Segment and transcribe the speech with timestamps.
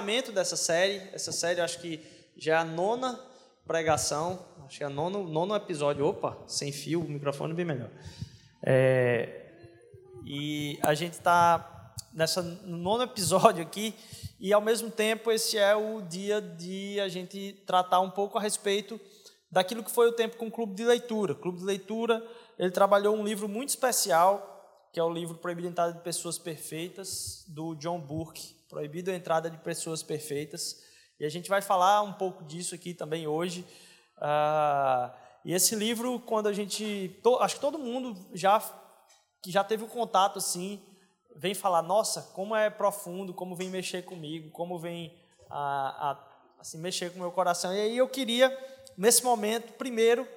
[0.00, 1.02] encerramento dessa série.
[1.12, 2.00] Essa série acho que
[2.36, 3.20] já é a nona
[3.66, 6.06] pregação, acho que é o nono, nono episódio.
[6.06, 7.90] Opa, sem fio, o microfone bem melhor.
[8.62, 9.52] É,
[10.24, 13.94] e a gente está nessa no nono episódio aqui
[14.40, 18.40] e ao mesmo tempo esse é o dia de a gente tratar um pouco a
[18.40, 18.98] respeito
[19.50, 21.32] daquilo que foi o tempo com o Clube de Leitura.
[21.32, 22.24] O Clube de Leitura
[22.58, 24.46] ele trabalhou um livro muito especial
[24.92, 29.14] que é o livro Proibido a Entrada de Pessoas Perfeitas do John Burke, Proibido a
[29.16, 30.80] Entrada de Pessoas Perfeitas.
[31.18, 33.66] E a gente vai falar um pouco disso aqui também hoje.
[34.16, 35.12] Uh,
[35.44, 38.60] e esse livro, quando a gente, to, acho que todo mundo já
[39.42, 40.80] que já teve o um contato assim,
[41.34, 45.18] vem falar, nossa, como é profundo, como vem mexer comigo, como vem
[45.50, 46.28] a, a,
[46.60, 47.74] assim, mexer com o meu coração.
[47.74, 48.56] E aí eu queria,
[48.96, 50.28] nesse momento, primeiro,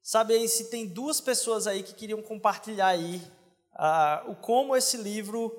[0.00, 3.16] saber se tem duas pessoas aí que queriam compartilhar aí
[3.74, 5.54] uh, o como esse livro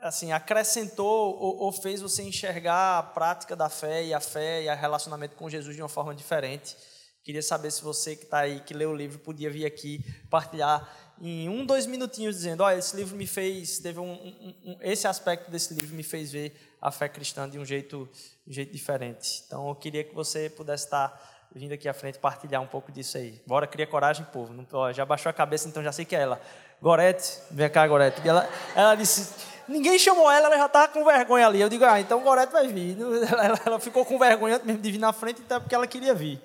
[0.00, 4.68] assim acrescentou ou, ou, fez você enxergar a prática da fé e a fé e
[4.68, 6.76] o relacionamento com Jesus de uma forma diferente.
[7.24, 10.88] Queria saber se você que está aí, que leu o livro, podia vir aqui partilhar
[11.20, 15.06] em um, dois minutinhos dizendo, olha, esse livro me fez, teve um, um, um, esse
[15.06, 18.08] aspecto desse livro me fez ver a fé cristã de um jeito,
[18.46, 19.42] um jeito diferente.
[19.46, 23.18] Então, eu queria que você pudesse estar vindo aqui à frente partilhar um pouco disso
[23.18, 23.42] aí.
[23.46, 24.52] Bora, cria coragem, povo.
[24.52, 26.40] Não, ó, já baixou a cabeça, então já sei que é ela.
[26.80, 28.26] Gorete, vem cá, Gorete.
[28.26, 29.34] Ela, ela disse,
[29.68, 31.60] ninguém chamou ela, ela já estava com vergonha ali.
[31.60, 32.96] Eu digo, ah, então Gorete vai vir.
[33.30, 36.14] Ela, ela ficou com vergonha mesmo de vir na frente, então é porque ela queria
[36.14, 36.40] vir.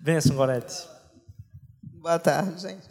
[0.00, 0.86] Benção, Gorete.
[1.82, 2.86] Boa tarde, gente.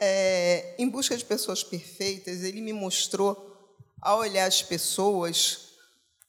[0.00, 3.52] É, em busca de pessoas perfeitas, ele me mostrou
[4.00, 5.68] a olhar as pessoas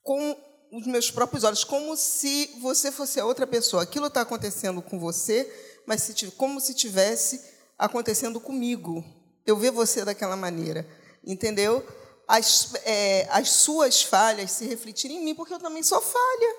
[0.03, 0.37] com
[0.71, 3.83] os meus próprios olhos, como se você fosse a outra pessoa.
[3.83, 5.51] Aquilo está acontecendo com você,
[5.85, 7.41] mas se, como se tivesse
[7.77, 9.22] acontecendo comigo.
[9.45, 10.87] Eu ver você daquela maneira,
[11.23, 11.85] entendeu?
[12.27, 16.55] As, é, as suas falhas se refletirem em mim, porque eu também sou falha,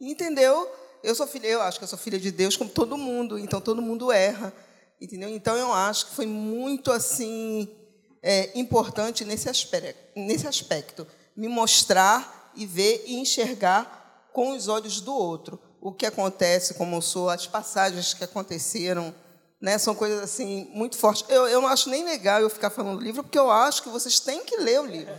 [0.00, 0.70] entendeu?
[1.02, 3.60] Eu sou filha, eu acho que eu sou filha de Deus, como todo mundo, então
[3.60, 4.52] todo mundo erra,
[5.00, 5.28] entendeu?
[5.28, 7.68] Então eu acho que foi muito assim
[8.22, 11.06] é, importante nesse aspecto, nesse aspecto,
[11.36, 16.94] me mostrar e ver e enxergar com os olhos do outro o que acontece, como
[16.94, 19.12] eu sou, as passagens que aconteceram,
[19.62, 19.78] né?
[19.78, 21.24] São coisas assim muito fortes.
[21.28, 23.88] Eu, eu não acho nem legal eu ficar falando do livro, porque eu acho que
[23.88, 25.14] vocês têm que ler o livro.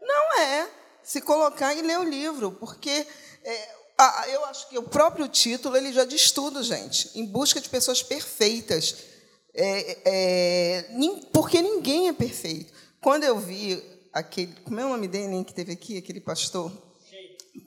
[0.00, 0.70] Não é
[1.02, 3.04] se colocar e ler o livro, porque
[3.44, 3.68] é,
[3.98, 7.10] ah, eu acho que o próprio título ele já diz tudo, gente.
[7.18, 8.96] Em busca de pessoas perfeitas.
[9.52, 10.84] É, é,
[11.32, 12.72] porque ninguém é perfeito.
[13.02, 14.54] Quando eu vi aquele.
[14.62, 16.70] Como é o nome dele que teve aqui, aquele pastor?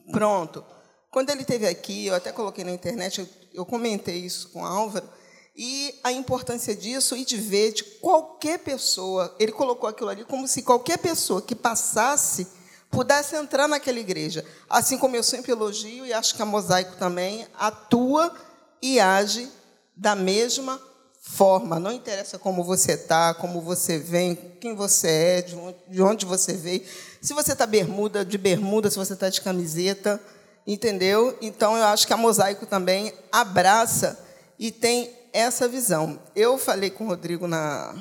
[0.10, 0.66] Pronto.
[1.12, 4.66] Quando ele teve aqui, eu até coloquei na internet, eu, eu comentei isso com o
[4.66, 5.08] Álvaro,
[5.56, 9.36] e a importância disso e de ver de qualquer pessoa.
[9.40, 12.48] Ele colocou aquilo ali como se qualquer pessoa que passasse
[12.90, 14.46] pudesse entrar naquela igreja.
[14.70, 18.34] Assim como eu sempre elogio, e acho que a Mosaico também atua
[18.82, 19.50] e age
[19.96, 20.82] da mesma
[21.20, 21.80] forma.
[21.80, 26.26] Não interessa como você está, como você vem, quem você é, de onde, de onde
[26.26, 26.84] você veio.
[27.22, 30.22] Se você está bermuda, de bermuda, se você está de camiseta,
[30.66, 31.38] entendeu?
[31.42, 34.20] Então eu acho que a Mosaico também abraça
[34.60, 36.20] e tem essa visão.
[36.36, 37.94] Eu falei com o Rodrigo na,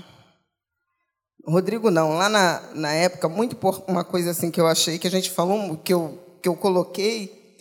[1.44, 5.08] Rodrigo não, lá na, na época, muito por uma coisa assim que eu achei, que
[5.08, 7.56] a gente falou, que eu, que eu coloquei,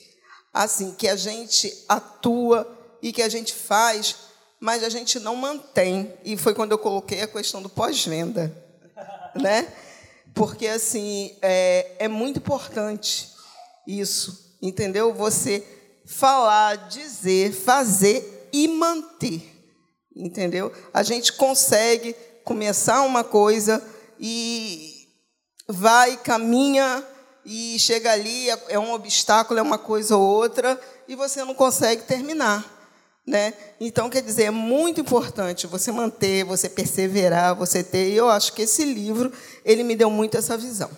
[0.54, 2.68] assim, que a gente atua
[3.02, 4.16] e que a gente faz,
[4.60, 6.14] mas a gente não mantém.
[6.24, 8.56] E foi quando eu coloquei a questão do pós-venda.
[9.34, 9.66] Né?
[10.34, 13.30] Porque, assim, é, é muito importante
[13.88, 15.14] isso, entendeu?
[15.14, 15.66] Você
[16.06, 19.51] falar, dizer, fazer e manter,
[20.16, 20.72] entendeu?
[20.94, 23.84] A gente consegue começar uma coisa
[24.20, 25.08] e
[25.68, 27.04] vai, caminha
[27.46, 32.04] e chega ali, é um obstáculo, é uma coisa ou outra, e você não consegue
[32.04, 32.80] terminar.
[33.26, 33.54] Né?
[33.80, 38.10] Então, quer dizer, é muito importante você manter, você perseverar, você ter.
[38.10, 39.32] E eu acho que esse livro
[39.64, 40.90] ele me deu muito essa visão.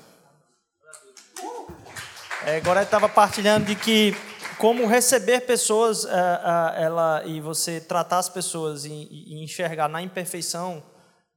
[2.45, 4.16] É, agora estava partilhando de que
[4.63, 10.01] como receber pessoas, é, é, ela e você tratar as pessoas e, e enxergar na
[10.01, 10.81] imperfeição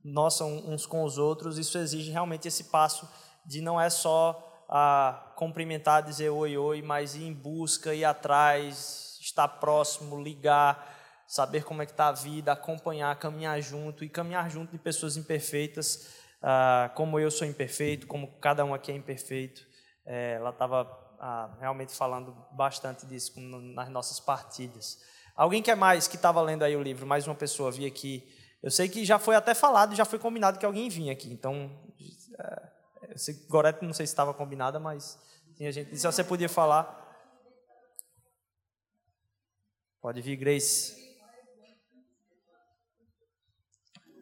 [0.05, 3.11] nossa uns com os outros, isso exige realmente esse passo
[3.45, 9.19] de não é só a cumprimentar, dizer oi, oi, mas ir em busca, ir atrás,
[9.21, 10.97] estar próximo, ligar,
[11.27, 15.17] saber como é que está a vida, acompanhar, caminhar junto e caminhar junto de pessoas
[15.17, 19.63] imperfeitas, ah, como eu sou imperfeito, como cada um aqui é imperfeito.
[20.07, 24.99] É, ela estava ah, realmente falando bastante disso nas nossas partilhas.
[25.35, 27.07] Alguém quer mais que estava lendo aí o livro?
[27.07, 28.27] Mais uma pessoa vi aqui
[28.67, 31.33] eu sei que já foi até falado, já foi combinado que alguém vinha aqui.
[31.33, 31.71] Então,
[32.37, 35.17] é, Esse Gorete não sei se estava combinada, mas
[35.55, 37.05] tinha gente disse, você podia falar.
[40.01, 40.97] Pode vir, Grace.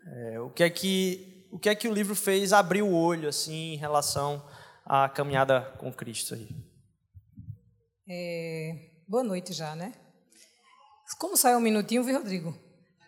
[0.06, 3.28] É, o que é que o que é que o livro fez abrir o olho
[3.28, 4.46] assim em relação
[4.84, 6.73] à caminhada com Cristo aí?
[8.06, 8.76] É,
[9.08, 9.92] boa noite já, né?
[11.18, 12.54] Como só é um minutinho, viu, Rodrigo?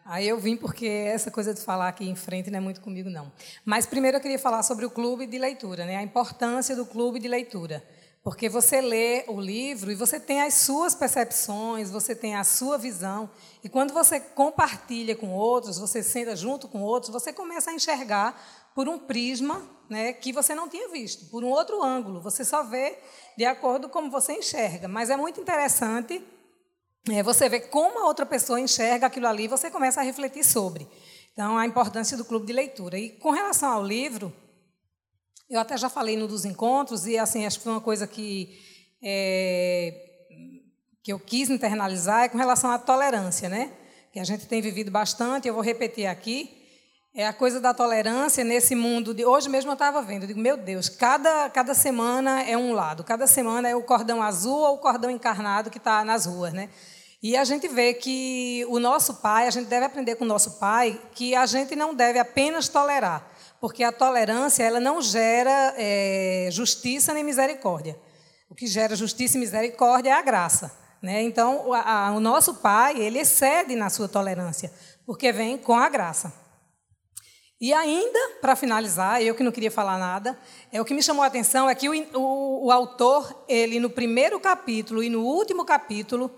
[0.06, 3.10] Aí eu vim porque essa coisa de falar aqui em frente não é muito comigo,
[3.10, 3.30] não.
[3.62, 5.96] Mas primeiro eu queria falar sobre o clube de leitura, né?
[5.96, 7.86] a importância do clube de leitura.
[8.22, 12.78] Porque você lê o livro e você tem as suas percepções, você tem a sua
[12.78, 13.28] visão.
[13.62, 18.34] E quando você compartilha com outros, você senta junto com outros, você começa a enxergar
[18.74, 22.20] por um prisma né, que você não tinha visto, por um outro ângulo.
[22.20, 22.98] Você só vê
[23.36, 24.88] de acordo com como você enxerga.
[24.88, 26.22] Mas é muito interessante
[27.10, 30.86] é, você ver como a outra pessoa enxerga aquilo ali, você começa a refletir sobre.
[31.32, 32.98] Então, a importância do clube de leitura.
[32.98, 34.32] E com relação ao livro,
[35.48, 38.58] eu até já falei no dos encontros, e assim, acho que foi uma coisa que,
[39.02, 39.94] é,
[41.02, 43.72] que eu quis internalizar, é com relação à tolerância, né?
[44.12, 46.55] Que a gente tem vivido bastante, eu vou repetir aqui.
[47.18, 49.24] É a coisa da tolerância nesse mundo de.
[49.24, 53.02] Hoje mesmo eu estava vendo, eu digo, meu Deus, cada, cada semana é um lado,
[53.02, 56.68] cada semana é o cordão azul ou o cordão encarnado que está nas ruas, né?
[57.22, 60.58] E a gente vê que o nosso pai, a gente deve aprender com o nosso
[60.58, 63.26] pai que a gente não deve apenas tolerar,
[63.62, 67.98] porque a tolerância ela não gera é, justiça nem misericórdia.
[68.50, 70.70] O que gera justiça e misericórdia é a graça.
[71.00, 71.22] Né?
[71.22, 74.70] Então, a, a, o nosso pai, ele excede na sua tolerância,
[75.06, 76.44] porque vem com a graça.
[77.58, 80.38] E ainda, para finalizar, eu que não queria falar nada,
[80.70, 83.88] é o que me chamou a atenção é que o, o, o autor, ele no
[83.88, 86.30] primeiro capítulo e no último capítulo,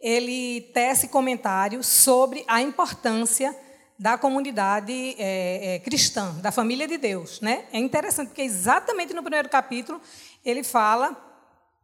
[0.00, 3.56] ele tece comentários sobre a importância
[3.98, 7.40] da comunidade é, é, cristã, da família de Deus.
[7.40, 7.64] Né?
[7.72, 9.98] É interessante, porque exatamente no primeiro capítulo
[10.44, 11.16] ele fala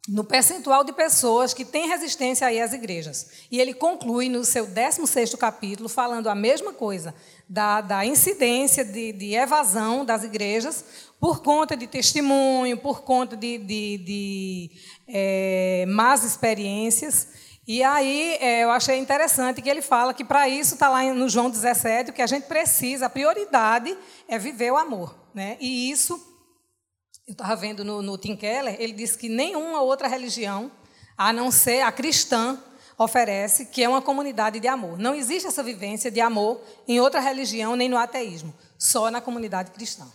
[0.08, 3.46] no percentual de pessoas que têm resistência aí às igrejas.
[3.50, 7.14] E ele conclui no seu 16º capítulo falando a mesma coisa,
[7.52, 10.82] da, da incidência de, de, evasão das igrejas
[11.20, 14.70] por conta de testemunho, por conta de, de, de
[15.06, 17.28] é, más experiências.
[17.68, 21.28] E aí é, eu achei interessante que ele fala que para isso está lá no
[21.28, 23.94] João 17, o que a gente precisa, a prioridade
[24.26, 25.14] é viver o amor.
[25.34, 25.58] Né?
[25.60, 26.14] E isso,
[27.28, 30.72] eu estava vendo no, no Tim Keller, ele disse que nenhuma outra religião,
[31.18, 32.58] a não ser a cristã,
[32.98, 34.98] oferece, que é uma comunidade de amor.
[34.98, 39.70] Não existe essa vivência de amor em outra religião, nem no ateísmo, só na comunidade
[39.70, 40.06] cristã.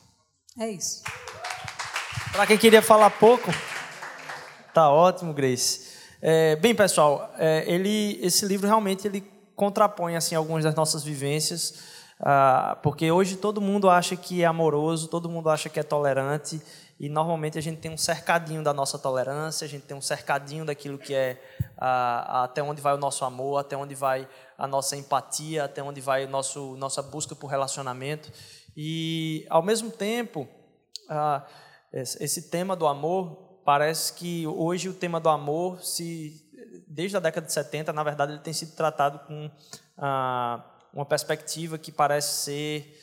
[0.59, 1.03] É isso.
[2.31, 3.51] Para quem queria falar pouco,
[4.73, 5.87] tá ótimo, Grace.
[6.21, 9.23] É, bem, pessoal, é, ele, esse livro realmente ele
[9.55, 11.75] contrapõe assim algumas das nossas vivências,
[12.19, 16.61] ah, porque hoje todo mundo acha que é amoroso, todo mundo acha que é tolerante,
[16.99, 20.65] e normalmente a gente tem um cercadinho da nossa tolerância, a gente tem um cercadinho
[20.65, 21.39] daquilo que é
[21.77, 24.27] ah, até onde vai o nosso amor, até onde vai
[24.57, 28.31] a nossa empatia, até onde vai o nosso nossa busca por relacionamento.
[28.75, 30.47] E ao mesmo tempo,
[31.07, 31.45] ah,
[31.93, 36.43] esse tema do amor parece que hoje o tema do amor, se
[36.87, 39.51] desde a década de 70, na verdade, ele tem sido tratado com
[40.93, 42.99] uma perspectiva que parece ser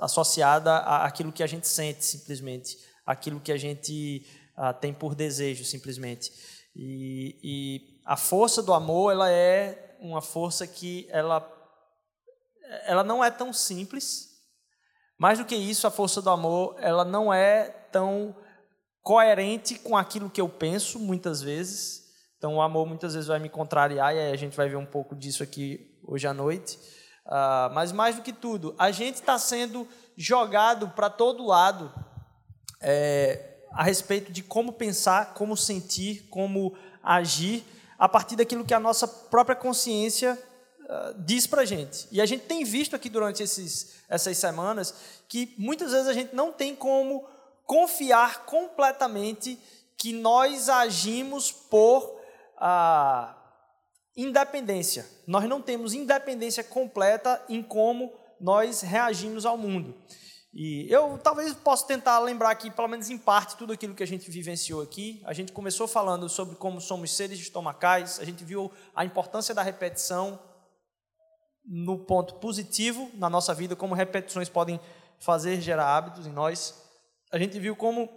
[0.00, 5.64] associada àquilo que a gente sente, simplesmente, aquilo que a gente ah, tem por desejo,
[5.64, 6.32] simplesmente.
[6.74, 11.46] E, e, a força do amor, ela é uma força que ela,
[12.84, 14.34] ela não é tão simples.
[15.18, 18.36] Mais do que isso, a força do amor, ela não é tão
[19.02, 22.04] coerente com aquilo que eu penso muitas vezes.
[22.36, 24.84] Então, o amor muitas vezes vai me contrariar, e aí a gente vai ver um
[24.84, 26.78] pouco disso aqui hoje à noite.
[27.26, 31.92] Uh, mas mais do que tudo, a gente está sendo jogado para todo lado
[32.80, 37.64] é, a respeito de como pensar, como sentir, como agir,
[37.98, 40.38] a partir daquilo que a nossa própria consciência
[40.80, 42.08] uh, diz para a gente.
[42.10, 44.94] E a gente tem visto aqui durante esses, essas semanas
[45.28, 47.26] que muitas vezes a gente não tem como
[47.64, 49.58] confiar completamente
[49.96, 52.20] que nós agimos por
[52.58, 53.34] ah,
[54.16, 55.06] independência.
[55.26, 59.94] Nós não temos independência completa em como nós reagimos ao mundo.
[60.58, 64.06] E eu talvez possa tentar lembrar aqui, pelo menos em parte, tudo aquilo que a
[64.06, 65.22] gente vivenciou aqui.
[65.26, 69.62] A gente começou falando sobre como somos seres estomacais, a gente viu a importância da
[69.62, 70.40] repetição
[71.62, 74.80] no ponto positivo na nossa vida, como repetições podem
[75.20, 76.86] fazer gerar hábitos em nós
[77.30, 78.08] a gente viu como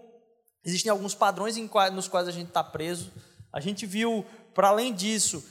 [0.64, 1.56] existem alguns padrões
[1.92, 3.12] nos quais a gente está preso.
[3.52, 5.44] A gente viu, para além disso,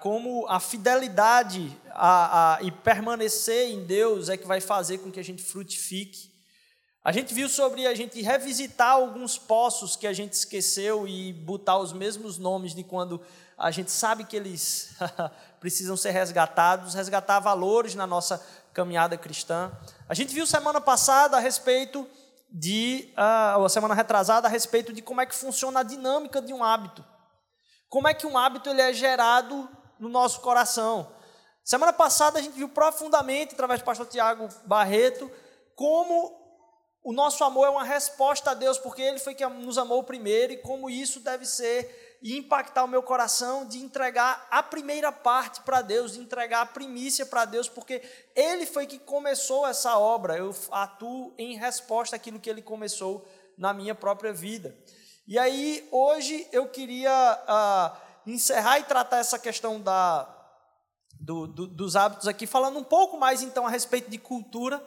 [0.00, 5.20] como a fidelidade a, a, e permanecer em Deus é que vai fazer com que
[5.20, 6.35] a gente frutifique.
[7.06, 11.78] A gente viu sobre a gente revisitar alguns poços que a gente esqueceu e botar
[11.78, 13.20] os mesmos nomes de quando
[13.56, 14.90] a gente sabe que eles
[15.60, 18.44] precisam ser resgatados, resgatar valores na nossa
[18.74, 19.70] caminhada cristã.
[20.08, 22.08] A gente viu semana passada a respeito
[22.50, 26.52] de, uh, ou semana retrasada, a respeito de como é que funciona a dinâmica de
[26.52, 27.04] um hábito.
[27.88, 31.12] Como é que um hábito ele é gerado no nosso coração.
[31.62, 35.30] Semana passada a gente viu profundamente, através do pastor Tiago Barreto,
[35.76, 36.45] como
[37.06, 40.54] o nosso amor é uma resposta a Deus, porque Ele foi quem nos amou primeiro,
[40.54, 45.60] e como isso deve ser e impactar o meu coração de entregar a primeira parte
[45.60, 48.02] para Deus, de entregar a primícia para Deus, porque
[48.34, 50.36] Ele foi que começou essa obra.
[50.36, 53.24] Eu atuo em resposta àquilo que Ele começou
[53.56, 54.76] na minha própria vida.
[55.28, 60.28] E aí, hoje, eu queria uh, encerrar e tratar essa questão da,
[61.20, 64.84] do, do, dos hábitos aqui, falando um pouco mais então a respeito de cultura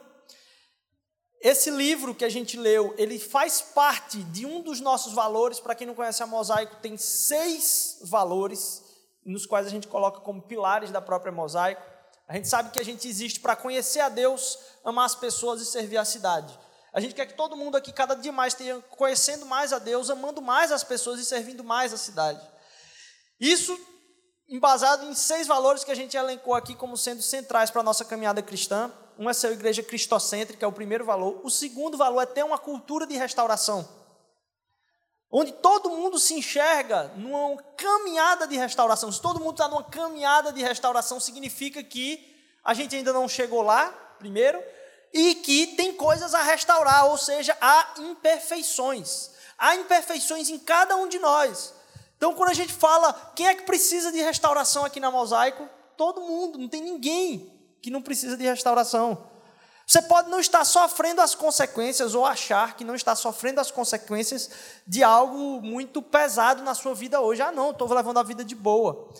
[1.40, 5.58] esse livro que a gente leu, ele faz parte de um dos nossos valores.
[5.58, 8.82] Para quem não conhece a Mosaico, tem seis valores
[9.24, 11.82] nos quais a gente coloca como pilares da própria Mosaico.
[12.28, 15.66] A gente sabe que a gente existe para conhecer a Deus, amar as pessoas e
[15.66, 16.56] servir a cidade.
[16.92, 20.10] A gente quer que todo mundo aqui, cada dia mais, esteja conhecendo mais a Deus,
[20.10, 22.40] amando mais as pessoas e servindo mais a cidade.
[23.40, 23.78] Isso
[24.48, 28.04] embasado em seis valores que a gente elencou aqui como sendo centrais para a nossa
[28.04, 28.92] caminhada cristã.
[29.20, 31.42] Um é ser uma igreja cristocêntrica, é o primeiro valor.
[31.44, 33.86] O segundo valor é ter uma cultura de restauração,
[35.30, 39.12] onde todo mundo se enxerga numa caminhada de restauração.
[39.12, 42.34] Se todo mundo está numa caminhada de restauração, significa que
[42.64, 44.58] a gente ainda não chegou lá, primeiro,
[45.12, 49.32] e que tem coisas a restaurar, ou seja, há imperfeições.
[49.58, 51.74] Há imperfeições em cada um de nós.
[52.16, 56.22] Então, quando a gente fala quem é que precisa de restauração aqui na Mosaico, todo
[56.22, 59.30] mundo, não tem ninguém que não precisa de restauração.
[59.90, 64.48] Você pode não estar sofrendo as consequências ou achar que não está sofrendo as consequências
[64.86, 67.42] de algo muito pesado na sua vida hoje.
[67.42, 69.12] Ah, não, estou levando a vida de boa.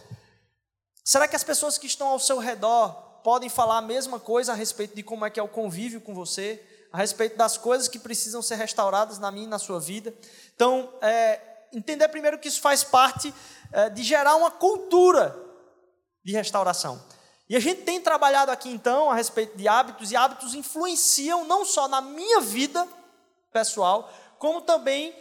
[1.05, 2.93] Será que as pessoas que estão ao seu redor
[3.25, 6.14] podem falar a mesma coisa a respeito de como é que é o convívio com
[6.14, 10.14] você, a respeito das coisas que precisam ser restauradas na minha e na sua vida?
[10.55, 11.40] Então, é,
[11.73, 13.35] entender primeiro que isso faz parte
[13.73, 15.37] é, de gerar uma cultura
[16.25, 17.02] de restauração.
[17.50, 21.64] E a gente tem trabalhado aqui então a respeito de hábitos, e hábitos influenciam não
[21.64, 22.87] só na minha vida
[23.52, 25.12] pessoal, como também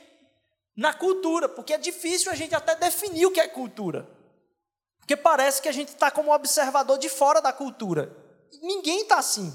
[0.77, 4.07] na cultura, porque é difícil a gente até definir o que é cultura.
[4.99, 8.15] Porque parece que a gente está como observador de fora da cultura.
[8.61, 9.51] Ninguém está assim.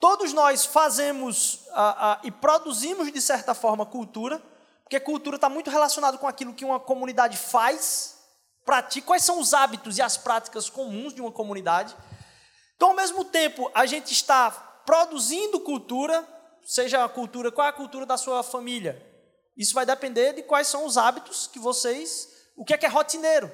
[0.00, 4.42] Todos nós fazemos ah, ah, e produzimos, de certa forma, cultura,
[4.82, 8.13] porque cultura está muito relacionado com aquilo que uma comunidade faz
[8.64, 11.94] pratica, quais são os hábitos e as práticas comuns de uma comunidade.
[12.76, 16.26] Então, ao mesmo tempo, a gente está produzindo cultura,
[16.64, 19.00] seja a cultura, qual é a cultura da sua família?
[19.56, 22.88] Isso vai depender de quais são os hábitos que vocês, o que é que é
[22.88, 23.50] rotineiro.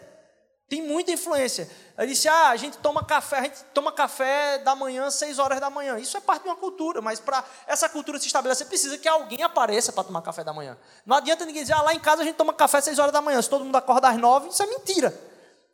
[0.70, 1.68] Tem muita influência.
[1.98, 5.58] Eu disse: ah, a gente toma café, a gente toma café da manhã, 6 horas
[5.58, 5.98] da manhã.
[5.98, 9.42] Isso é parte de uma cultura, mas para essa cultura se estabelecer, precisa que alguém
[9.42, 10.78] apareça para tomar café da manhã.
[11.04, 13.20] Não adianta ninguém dizer, ah, lá em casa a gente toma café 6 horas da
[13.20, 13.42] manhã.
[13.42, 15.12] Se todo mundo acorda às 9, isso é mentira.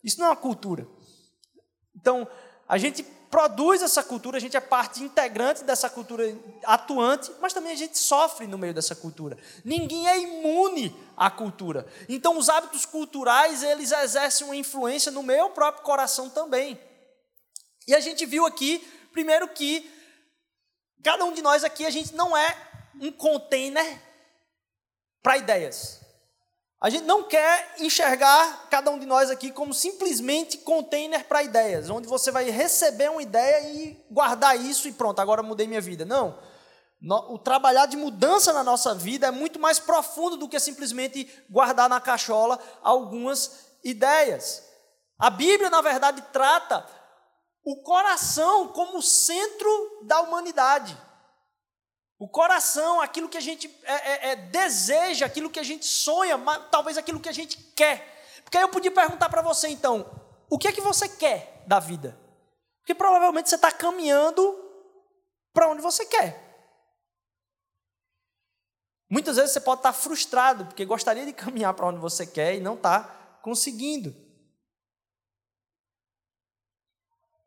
[0.03, 0.89] Isso não é uma cultura.
[1.95, 2.27] Então,
[2.67, 6.25] a gente produz essa cultura, a gente é parte integrante dessa cultura
[6.65, 9.37] atuante, mas também a gente sofre no meio dessa cultura.
[9.65, 11.87] Ninguém é imune à cultura.
[12.09, 16.81] Então, os hábitos culturais, eles exercem uma influência no meu próprio coração também.
[17.87, 18.79] E a gente viu aqui,
[19.13, 19.91] primeiro que
[21.03, 22.57] cada um de nós aqui, a gente não é
[23.01, 24.03] um container
[25.23, 26.06] para ideias.
[26.81, 31.89] A gente não quer enxergar cada um de nós aqui como simplesmente container para ideias,
[31.89, 36.05] onde você vai receber uma ideia e guardar isso e pronto, agora mudei minha vida.
[36.05, 36.39] Não.
[37.29, 41.89] O trabalhar de mudança na nossa vida é muito mais profundo do que simplesmente guardar
[41.89, 44.63] na cachola algumas ideias.
[45.19, 46.87] A Bíblia, na verdade, trata
[47.65, 50.97] o coração como centro da humanidade.
[52.19, 56.39] O coração, aquilo que a gente é, é, é, deseja, aquilo que a gente sonha,
[56.39, 58.41] mas, talvez aquilo que a gente quer.
[58.43, 60.09] Porque aí eu podia perguntar para você então,
[60.49, 62.19] o que é que você quer da vida?
[62.81, 64.41] Porque provavelmente você está caminhando
[65.53, 66.47] para onde você quer.
[69.11, 72.55] Muitas vezes você pode estar tá frustrado, porque gostaria de caminhar para onde você quer
[72.55, 74.26] e não está conseguindo.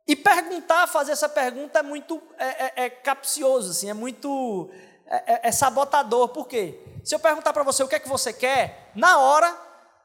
[0.10, 4.68] E perguntar, fazer essa pergunta é muito é, é, é capcioso, assim, é muito
[5.06, 6.30] é, é, é sabotador.
[6.30, 6.80] Por quê?
[7.04, 9.56] Se eu perguntar para você o que é que você quer, na hora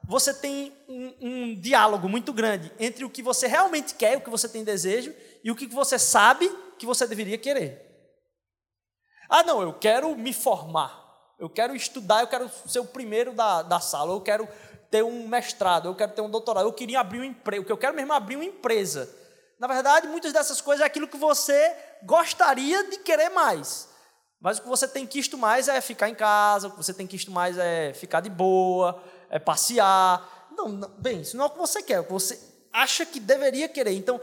[0.03, 4.29] você tem um, um, diálogo muito grande entre o que você realmente quer, o que
[4.29, 5.11] você tem desejo,
[5.43, 7.83] e o que você sabe que você deveria querer.
[9.27, 11.03] Ah, não, eu quero me formar.
[11.39, 14.47] Eu quero estudar, eu quero ser o primeiro da, da sala, eu quero
[14.91, 17.71] ter um mestrado, eu quero ter um doutorado, eu queria abrir um emprego, o que
[17.71, 19.24] eu quero mesmo é abrir uma empresa.
[19.59, 23.87] Na verdade, muitas dessas coisas é aquilo que você gostaria de querer mais.
[24.39, 27.07] Mas o que você tem quisto mais é ficar em casa, o que você tem
[27.07, 30.47] quisto mais é ficar de boa, é passear.
[30.51, 32.39] Não, não, bem, isso não é o que você quer, é o que você
[32.71, 33.93] acha que deveria querer.
[33.93, 34.19] Então,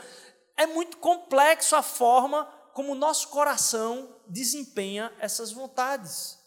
[0.57, 6.39] é muito complexo a forma como o nosso coração desempenha essas vontades.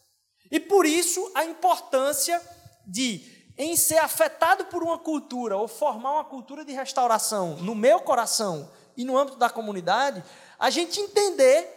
[0.51, 2.41] E por isso a importância
[2.85, 7.99] de, em ser afetado por uma cultura ou formar uma cultura de restauração no meu
[8.01, 10.23] coração e no âmbito da comunidade,
[10.59, 11.71] a gente entender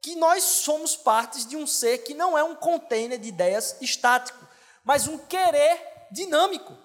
[0.00, 4.38] que nós somos partes de um ser que não é um container de ideias estático,
[4.84, 6.76] mas um querer dinâmico.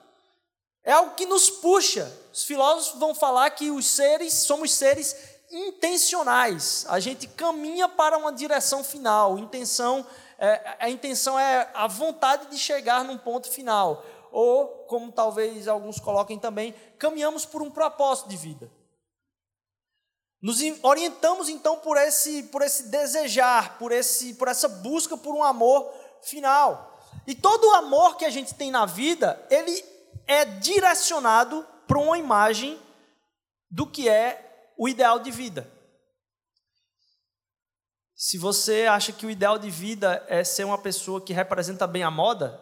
[0.84, 2.10] É algo que nos puxa.
[2.32, 5.16] Os filósofos vão falar que os seres somos seres
[5.52, 6.86] intencionais.
[6.88, 9.38] A gente caminha para uma direção final.
[9.38, 10.06] Intenção,
[10.38, 14.06] é, a intenção é a vontade de chegar num ponto final.
[14.32, 18.72] Ou, como talvez alguns coloquem também, caminhamos por um propósito de vida.
[20.42, 25.44] Nos orientamos então por esse, por esse desejar, por, esse, por essa busca por um
[25.44, 25.92] amor
[26.22, 27.00] final.
[27.26, 29.84] E todo o amor que a gente tem na vida, ele
[30.28, 32.80] é direcionado para uma imagem
[33.70, 35.70] do que é o ideal de vida.
[38.16, 42.04] Se você acha que o ideal de vida é ser uma pessoa que representa bem
[42.04, 42.60] a moda,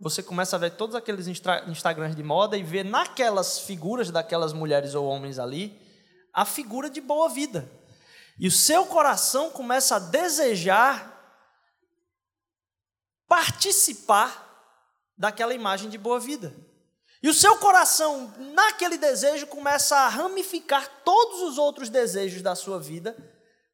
[0.00, 4.94] você começa a ver todos aqueles Instagrams de moda e ver naquelas figuras daquelas mulheres
[4.94, 5.78] ou homens ali
[6.32, 7.70] a figura de boa vida.
[8.38, 11.18] E o seu coração começa a desejar
[13.28, 14.48] participar
[15.18, 16.54] daquela imagem de boa vida.
[17.22, 22.80] E o seu coração, naquele desejo, começa a ramificar todos os outros desejos da sua
[22.80, 23.14] vida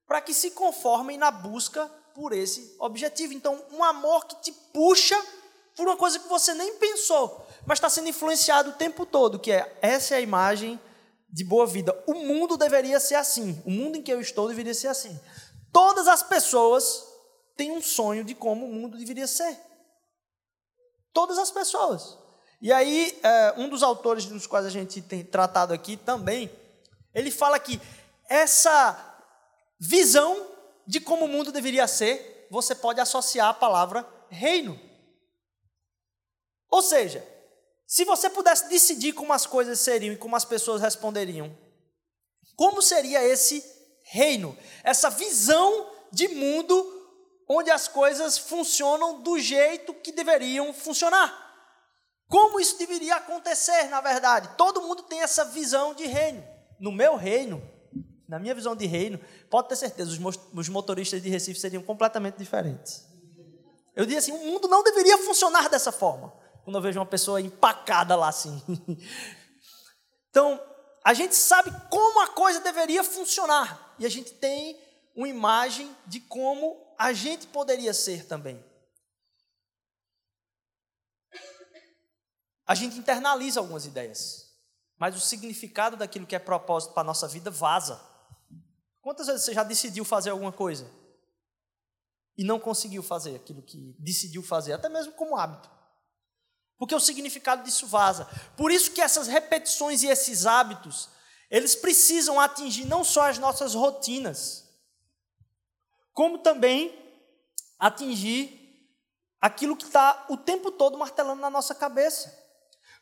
[0.04, 3.32] para que se conformem na busca por esse objetivo.
[3.32, 5.16] Então, um amor que te puxa
[5.76, 9.52] por uma coisa que você nem pensou, mas está sendo influenciado o tempo todo, que
[9.52, 10.80] é essa é a imagem
[11.30, 11.94] de boa vida.
[12.06, 13.62] O mundo deveria ser assim.
[13.66, 15.20] O mundo em que eu estou deveria ser assim.
[15.70, 17.04] Todas as pessoas
[17.56, 19.58] têm um sonho de como o mundo deveria ser.
[21.12, 22.16] Todas as pessoas.
[22.60, 26.50] E aí, é, um dos autores dos quais a gente tem tratado aqui também,
[27.14, 27.78] ele fala que
[28.28, 29.18] essa
[29.78, 30.46] visão
[30.86, 34.85] de como o mundo deveria ser, você pode associar a palavra reino.
[36.70, 37.26] Ou seja,
[37.86, 41.56] se você pudesse decidir como as coisas seriam e como as pessoas responderiam,
[42.56, 43.64] como seria esse
[44.02, 44.56] reino?
[44.82, 46.94] Essa visão de mundo
[47.48, 51.44] onde as coisas funcionam do jeito que deveriam funcionar.
[52.28, 54.50] Como isso deveria acontecer, na verdade?
[54.56, 56.44] Todo mundo tem essa visão de reino.
[56.80, 57.62] No meu reino,
[58.28, 60.10] na minha visão de reino, pode ter certeza,
[60.52, 63.06] os motoristas de Recife seriam completamente diferentes.
[63.94, 66.32] Eu diria assim: o mundo não deveria funcionar dessa forma
[66.66, 68.60] quando eu vejo uma pessoa empacada lá assim.
[70.28, 70.60] Então,
[71.02, 74.78] a gente sabe como a coisa deveria funcionar e a gente tem
[75.14, 78.62] uma imagem de como a gente poderia ser também.
[82.66, 84.54] A gente internaliza algumas ideias,
[84.98, 87.98] mas o significado daquilo que é propósito para a nossa vida vaza.
[89.00, 90.86] Quantas vezes você já decidiu fazer alguma coisa
[92.36, 95.75] e não conseguiu fazer aquilo que decidiu fazer, até mesmo como hábito?
[96.78, 98.28] Porque o significado disso vaza.
[98.56, 101.08] Por isso que essas repetições e esses hábitos,
[101.50, 104.64] eles precisam atingir não só as nossas rotinas,
[106.12, 106.94] como também
[107.78, 108.62] atingir
[109.40, 112.44] aquilo que está o tempo todo martelando na nossa cabeça.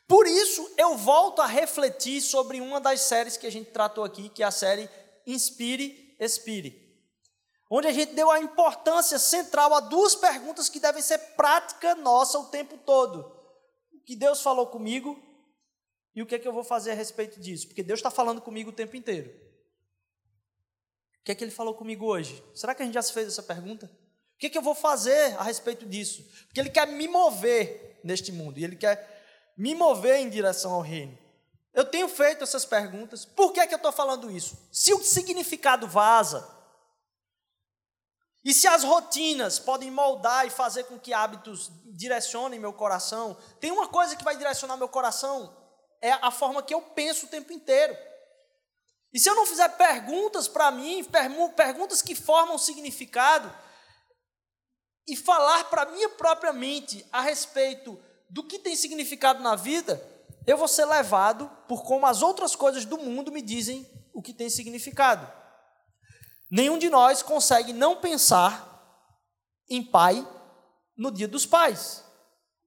[0.07, 4.29] Por isso, eu volto a refletir sobre uma das séries que a gente tratou aqui,
[4.29, 4.89] que é a série
[5.25, 6.85] Inspire, Expire.
[7.69, 12.37] Onde a gente deu a importância central a duas perguntas que devem ser prática nossa
[12.37, 13.34] o tempo todo
[14.05, 15.21] que Deus falou comigo
[16.15, 17.67] e o que é que eu vou fazer a respeito disso?
[17.67, 19.29] Porque Deus está falando comigo o tempo inteiro.
[21.19, 22.41] O que é que Ele falou comigo hoje?
[22.53, 23.87] Será que a gente já se fez essa pergunta?
[24.35, 26.23] O que é que eu vou fazer a respeito disso?
[26.45, 30.81] Porque Ele quer me mover neste mundo e Ele quer me mover em direção ao
[30.81, 31.17] reino.
[31.73, 33.25] Eu tenho feito essas perguntas.
[33.25, 34.57] Por que, é que eu estou falando isso?
[34.71, 36.47] Se o significado vaza,
[38.45, 43.71] e se as rotinas podem moldar e fazer com que hábitos direcionem meu coração, tem
[43.71, 45.57] uma coisa que vai direcionar meu coração,
[45.99, 47.97] é a forma que eu penso o tempo inteiro.
[49.11, 51.03] E se eu não fizer perguntas para mim,
[51.55, 53.51] perguntas que formam significado,
[55.07, 60.01] e falar para minha própria mente a respeito do que tem significado na vida,
[60.47, 64.33] eu vou ser levado por como as outras coisas do mundo me dizem o que
[64.33, 65.44] tem significado.
[66.49, 68.71] Nenhum de nós consegue não pensar
[69.69, 70.25] em pai
[70.95, 72.03] no dia dos pais.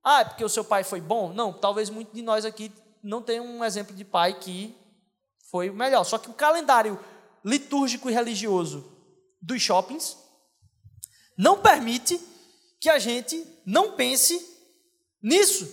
[0.03, 1.33] Ah, é porque o seu pai foi bom?
[1.33, 4.75] Não, talvez muitos de nós aqui não tenham um exemplo de pai que
[5.51, 6.05] foi o melhor.
[6.05, 6.99] Só que o calendário
[7.45, 8.85] litúrgico e religioso
[9.41, 10.17] dos shoppings
[11.37, 12.21] não permite
[12.81, 14.45] que a gente não pense
[15.23, 15.69] nisso.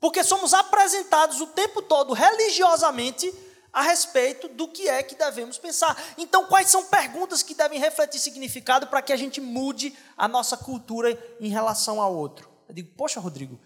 [0.00, 3.32] Porque somos apresentados o tempo todo religiosamente
[3.72, 5.96] a respeito do que é que devemos pensar.
[6.18, 10.56] Então, quais são perguntas que devem refletir significado para que a gente mude a nossa
[10.56, 12.50] cultura em relação ao outro?
[12.68, 13.60] Eu digo, poxa, Rodrigo,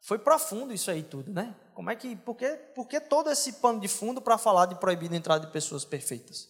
[0.00, 1.54] foi profundo isso aí tudo, né?
[1.74, 4.76] Como é que, por que, por que todo esse pano de fundo para falar de
[4.76, 6.48] proibir a entrada de pessoas perfeitas?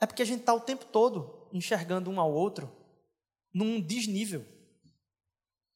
[0.00, 2.70] É porque a gente está o tempo todo enxergando um ao outro
[3.54, 4.44] num desnível.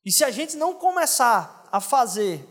[0.04, 2.44] E se a gente não começar a fazer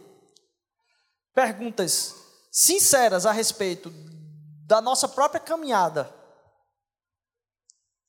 [1.33, 2.20] perguntas
[2.51, 3.89] sinceras a respeito
[4.67, 6.13] da nossa própria caminhada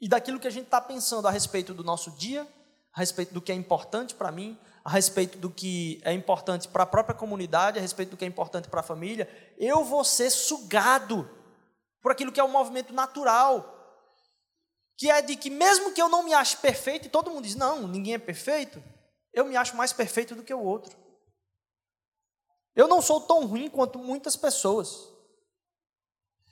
[0.01, 2.47] e daquilo que a gente está pensando a respeito do nosso dia,
[2.93, 6.83] a respeito do que é importante para mim, a respeito do que é importante para
[6.83, 10.29] a própria comunidade, a respeito do que é importante para a família, eu vou ser
[10.29, 11.31] sugado
[12.01, 13.79] por aquilo que é um movimento natural,
[14.99, 17.55] que é de que mesmo que eu não me ache perfeito, e todo mundo diz,
[17.55, 18.83] não, ninguém é perfeito,
[19.33, 20.97] eu me acho mais perfeito do que o outro.
[22.75, 25.09] Eu não sou tão ruim quanto muitas pessoas.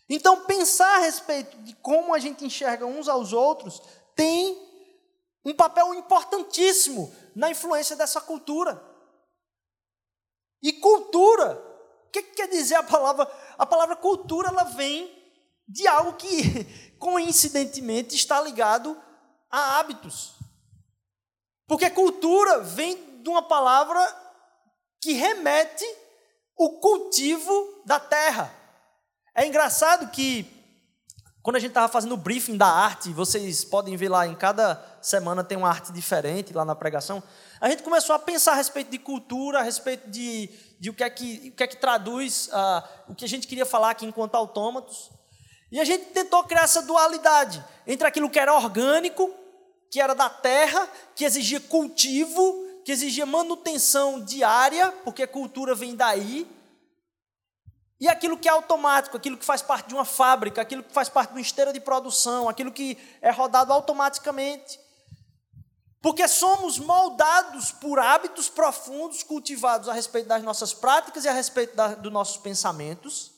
[0.08, 3.80] Então, pensar a respeito de como a gente enxerga uns aos outros
[4.14, 4.60] tem
[5.44, 8.82] um papel importantíssimo na influência dessa cultura.
[10.62, 11.54] E cultura,
[12.06, 13.30] o que, que quer dizer a palavra?
[13.56, 15.16] A palavra cultura ela vem
[15.66, 16.64] de algo que,
[16.98, 19.00] coincidentemente, está ligado
[19.50, 20.34] a hábitos.
[21.66, 24.00] Porque cultura vem de uma palavra
[25.00, 25.84] que remete
[26.60, 28.54] o cultivo da terra.
[29.34, 30.44] É engraçado que
[31.42, 34.78] quando a gente estava fazendo o briefing da arte, vocês podem ver lá em cada
[35.00, 37.22] semana tem uma arte diferente lá na pregação.
[37.62, 41.02] A gente começou a pensar a respeito de cultura, a respeito de, de o, que
[41.02, 44.04] é que, o que é que traduz uh, o que a gente queria falar aqui
[44.04, 45.10] enquanto autômatos.
[45.72, 49.34] E a gente tentou criar essa dualidade entre aquilo que era orgânico,
[49.90, 56.44] que era da terra, que exigia cultivo, que exigia manutenção diária, porque cultura vem daí,
[58.00, 61.08] e aquilo que é automático, aquilo que faz parte de uma fábrica, aquilo que faz
[61.08, 64.80] parte de uma esteira de produção, aquilo que é rodado automaticamente.
[66.02, 71.76] Porque somos moldados por hábitos profundos cultivados a respeito das nossas práticas e a respeito
[71.76, 73.30] da, dos nossos pensamentos.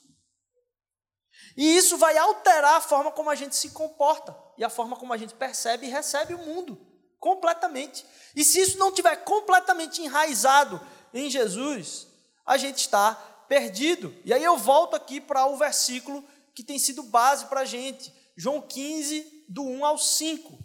[1.58, 5.12] E isso vai alterar a forma como a gente se comporta e a forma como
[5.12, 6.91] a gente percebe e recebe o mundo
[7.22, 8.04] completamente.
[8.35, 10.80] E se isso não tiver completamente enraizado
[11.14, 12.08] em Jesus,
[12.44, 13.14] a gente está
[13.48, 14.12] perdido.
[14.24, 18.12] E aí eu volto aqui para o versículo que tem sido base para a gente,
[18.37, 20.58] João 15, do 1 ao 5.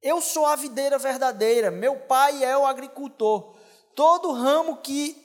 [0.00, 3.56] Eu sou a videira verdadeira, meu pai é o agricultor.
[3.96, 5.16] Todo ramo que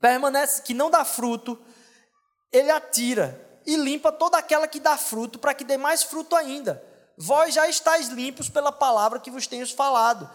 [0.00, 1.62] permanece, que não dá fruto,
[2.50, 6.89] ele atira e limpa toda aquela que dá fruto, para que dê mais fruto ainda.
[7.22, 10.28] Vós já estáis limpos pela palavra que vos tenho falado.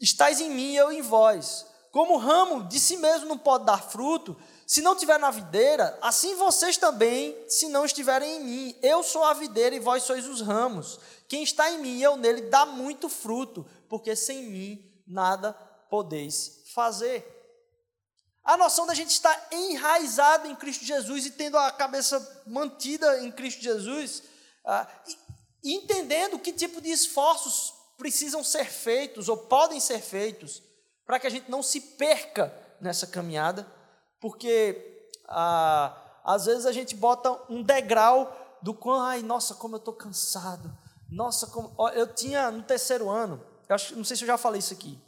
[0.00, 1.64] Estais em mim eu em vós.
[1.92, 5.96] Como o ramo de si mesmo não pode dar fruto, se não estiver na videira,
[6.02, 8.78] assim vocês também, se não estiverem em mim.
[8.82, 10.98] Eu sou a videira e vós sois os ramos.
[11.28, 15.52] Quem está em mim eu nele dá muito fruto, porque sem mim nada
[15.88, 17.24] podeis fazer.
[18.42, 23.30] A noção da gente estar enraizado em Cristo Jesus e tendo a cabeça mantida em
[23.30, 24.24] Cristo Jesus,
[24.64, 24.86] ah,
[25.64, 30.62] entendendo que tipo de esforços precisam ser feitos ou podem ser feitos
[31.04, 33.66] para que a gente não se perca nessa caminhada,
[34.20, 39.78] porque ah, às vezes a gente bota um degrau do quão, ai, nossa, como eu
[39.78, 40.72] estou cansado,
[41.10, 41.74] nossa, como.
[41.90, 44.98] Eu tinha no terceiro ano, acho, não sei se eu já falei isso aqui,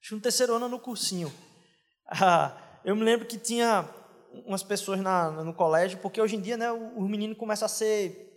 [0.00, 1.32] acho que no terceiro ano no cursinho,
[2.06, 3.88] ah, eu me lembro que tinha
[4.46, 7.68] umas pessoas na, no colégio, porque hoje em dia né, o, o menino começa a
[7.68, 8.29] ser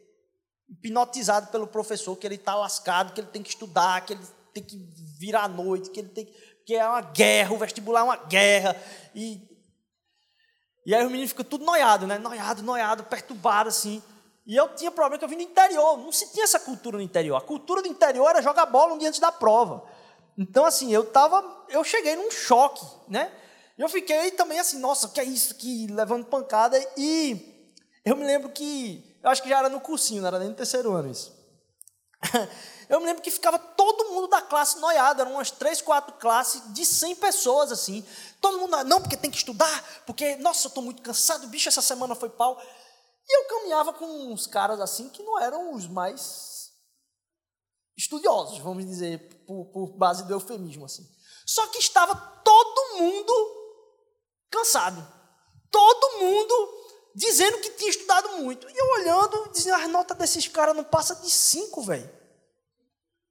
[0.74, 4.64] hipnotizado pelo professor, que ele está lascado, que ele tem que estudar, que ele tem
[4.64, 4.78] que
[5.20, 6.34] virar à noite, que ele tem que,
[6.66, 8.76] que é uma guerra, o vestibular é uma guerra.
[9.14, 9.42] E,
[10.86, 12.18] e aí o menino fica tudo noiado, né?
[12.18, 14.02] Noiado, noiado, perturbado, assim.
[14.46, 17.04] E eu tinha problema que eu vim do interior, não se tinha essa cultura no
[17.04, 17.38] interior.
[17.38, 19.86] A cultura do interior era jogar bola um dia antes da prova.
[20.38, 23.32] Então, assim, eu tava, eu cheguei num choque, né?
[23.78, 25.88] Eu fiquei também assim, nossa, que é isso aqui?
[25.88, 26.78] Levando pancada.
[26.98, 27.70] E
[28.04, 30.56] eu me lembro que eu acho que já era no cursinho, não era nem no
[30.56, 31.34] terceiro ano isso.
[32.90, 36.62] Eu me lembro que ficava todo mundo da classe noiado, eram umas três, quatro classes
[36.74, 38.06] de 100 pessoas, assim.
[38.42, 41.82] Todo mundo, não, porque tem que estudar, porque, nossa, eu estou muito cansado, bicho, essa
[41.82, 42.62] semana foi pau.
[43.28, 46.72] E eu caminhava com uns caras assim que não eram os mais
[47.96, 51.08] estudiosos, vamos dizer, por, por base do eufemismo assim.
[51.46, 53.34] Só que estava todo mundo
[54.52, 55.06] cansado.
[55.72, 56.83] Todo mundo
[57.34, 58.70] dizendo que tinha estudado muito.
[58.70, 62.10] E eu olhando, dizendo, as notas desses caras não passa de cinco, velho.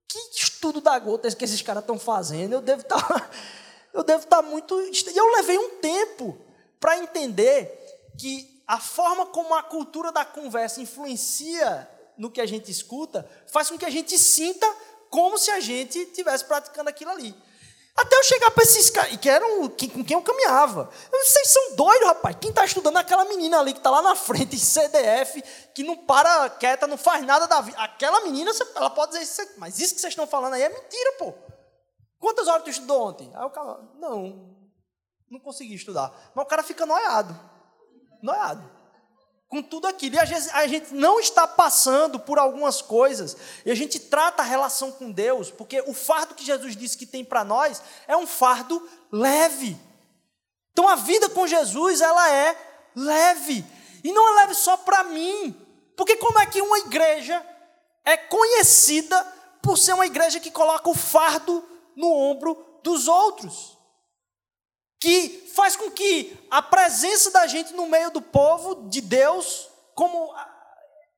[0.09, 2.55] Que estudo da gota que esses caras estão fazendo?
[2.55, 3.01] Eu devo estar.
[3.01, 3.31] Tá,
[3.95, 4.79] eu devo estar tá muito.
[4.81, 6.37] E eu levei um tempo
[6.81, 11.88] para entender que a forma como a cultura da conversa influencia
[12.19, 14.67] no que a gente escuta faz com que a gente sinta
[15.09, 17.35] como se a gente estivesse praticando aquilo ali.
[17.94, 20.90] Até eu chegar para esses caras, que eram com quem eu caminhava.
[21.11, 22.37] Vocês são doidos, rapaz.
[22.40, 25.42] Quem está estudando é aquela menina ali que está lá na frente, CDF,
[25.74, 27.78] que não para quieta, não faz nada da vida.
[27.78, 31.12] Aquela menina, ela pode dizer isso, mas isso que vocês estão falando aí é mentira,
[31.18, 31.35] pô.
[32.18, 33.31] Quantas horas tu estudou ontem?
[33.35, 34.57] Aí o cara, não,
[35.31, 36.33] não consegui estudar.
[36.35, 37.38] Mas o cara fica noiado.
[38.22, 38.82] Noiado
[39.53, 40.15] com tudo aquilo.
[40.15, 43.37] E às vezes a gente não está passando por algumas coisas,
[43.67, 47.05] e a gente trata a relação com Deus, porque o fardo que Jesus disse que
[47.05, 49.77] tem para nós é um fardo leve.
[50.73, 52.57] Então a vida com Jesus, ela é
[52.97, 53.62] leve.
[54.03, 55.55] E não é leve só para mim.
[55.95, 57.45] Porque como é que uma igreja
[58.07, 59.23] é conhecida
[59.61, 61.62] por ser uma igreja que coloca o fardo
[61.95, 63.77] no ombro dos outros?
[65.03, 70.33] Que faz com que a presença da gente no meio do povo de Deus, como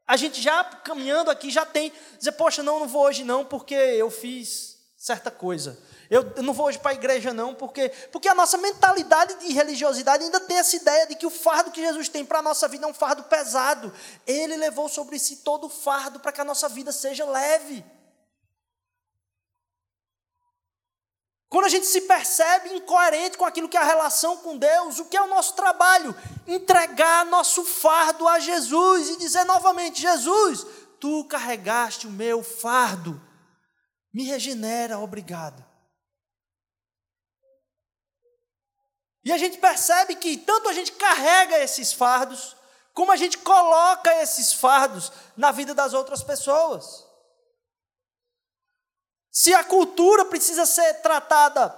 [0.07, 3.75] a gente já caminhando aqui já tem, dizer, poxa, não, não vou hoje não, porque
[3.75, 5.79] eu fiz certa coisa.
[6.09, 10.25] Eu não vou hoje para a igreja não, porque porque a nossa mentalidade de religiosidade
[10.25, 12.87] ainda tem essa ideia de que o fardo que Jesus tem para a nossa vida
[12.87, 13.93] é um fardo pesado.
[14.27, 17.85] Ele levou sobre si todo o fardo para que a nossa vida seja leve.
[21.49, 25.05] Quando a gente se percebe incoerente com aquilo que é a relação com Deus, o
[25.05, 26.15] que é o nosso trabalho?
[26.47, 30.67] Entregar nosso fardo a Jesus e dizer novamente: Jesus,
[30.99, 33.21] tu carregaste o meu fardo,
[34.13, 35.65] me regenera, obrigado.
[39.25, 42.55] E a gente percebe que tanto a gente carrega esses fardos,
[42.93, 47.04] como a gente coloca esses fardos na vida das outras pessoas.
[49.37, 51.77] Se a cultura precisa ser tratada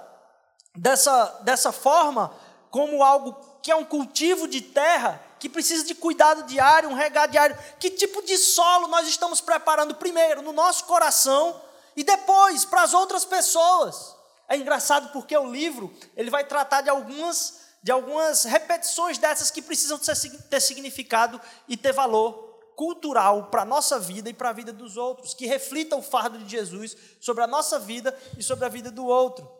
[0.77, 2.31] dessa, dessa forma,
[2.71, 7.27] como algo que é um cultivo de terra, que precisa de cuidado diário, um regar
[7.27, 11.59] diário, que tipo de solo nós estamos preparando primeiro no nosso coração
[11.97, 14.15] e depois para as outras pessoas?
[14.51, 19.63] É engraçado porque o livro ele vai tratar de algumas de algumas repetições dessas que
[19.63, 22.46] precisam ter significado e ter valor
[22.77, 26.39] cultural para a nossa vida e para a vida dos outros, que reflita o fardo
[26.39, 29.51] de Jesus sobre a nossa vida e sobre a vida do outro.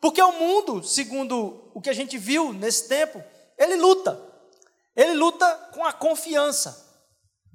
[0.00, 3.22] Porque o mundo, segundo o que a gente viu nesse tempo,
[3.58, 4.18] ele luta.
[4.94, 6.86] Ele luta com a confiança,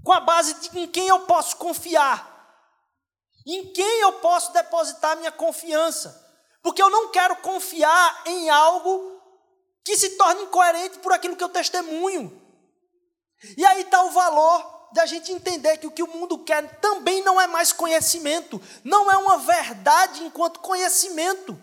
[0.04, 2.32] com a base de em quem eu posso confiar,
[3.46, 6.22] em quem eu posso depositar minha confiança.
[6.62, 9.22] Porque eu não quero confiar em algo
[9.84, 12.43] que se torne incoerente por aquilo que eu testemunho.
[13.58, 17.24] E aí está o valor da gente entender que o que o mundo quer também
[17.24, 21.62] não é mais conhecimento, não é uma verdade enquanto conhecimento.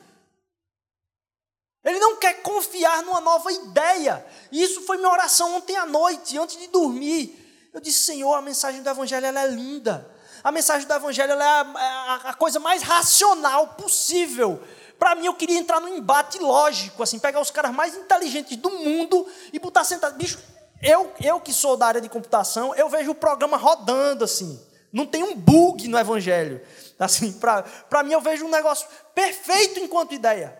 [1.85, 4.25] Ele não quer confiar numa nova ideia.
[4.53, 7.71] E isso foi minha oração ontem à noite, antes de dormir.
[7.73, 10.15] Eu disse, Senhor, a mensagem do Evangelho é linda.
[10.43, 14.63] A mensagem do Evangelho é a, a, a coisa mais racional possível.
[14.99, 18.71] Para mim, eu queria entrar num embate lógico, assim, pegar os caras mais inteligentes do
[18.71, 20.17] mundo e botar sentado.
[20.17, 20.39] Bicho,
[20.83, 24.61] eu, eu que sou da área de computação, eu vejo o programa rodando assim.
[24.93, 26.65] Não tem um bug no evangelho.
[26.99, 30.59] Assim, para mim eu vejo um negócio perfeito enquanto ideia.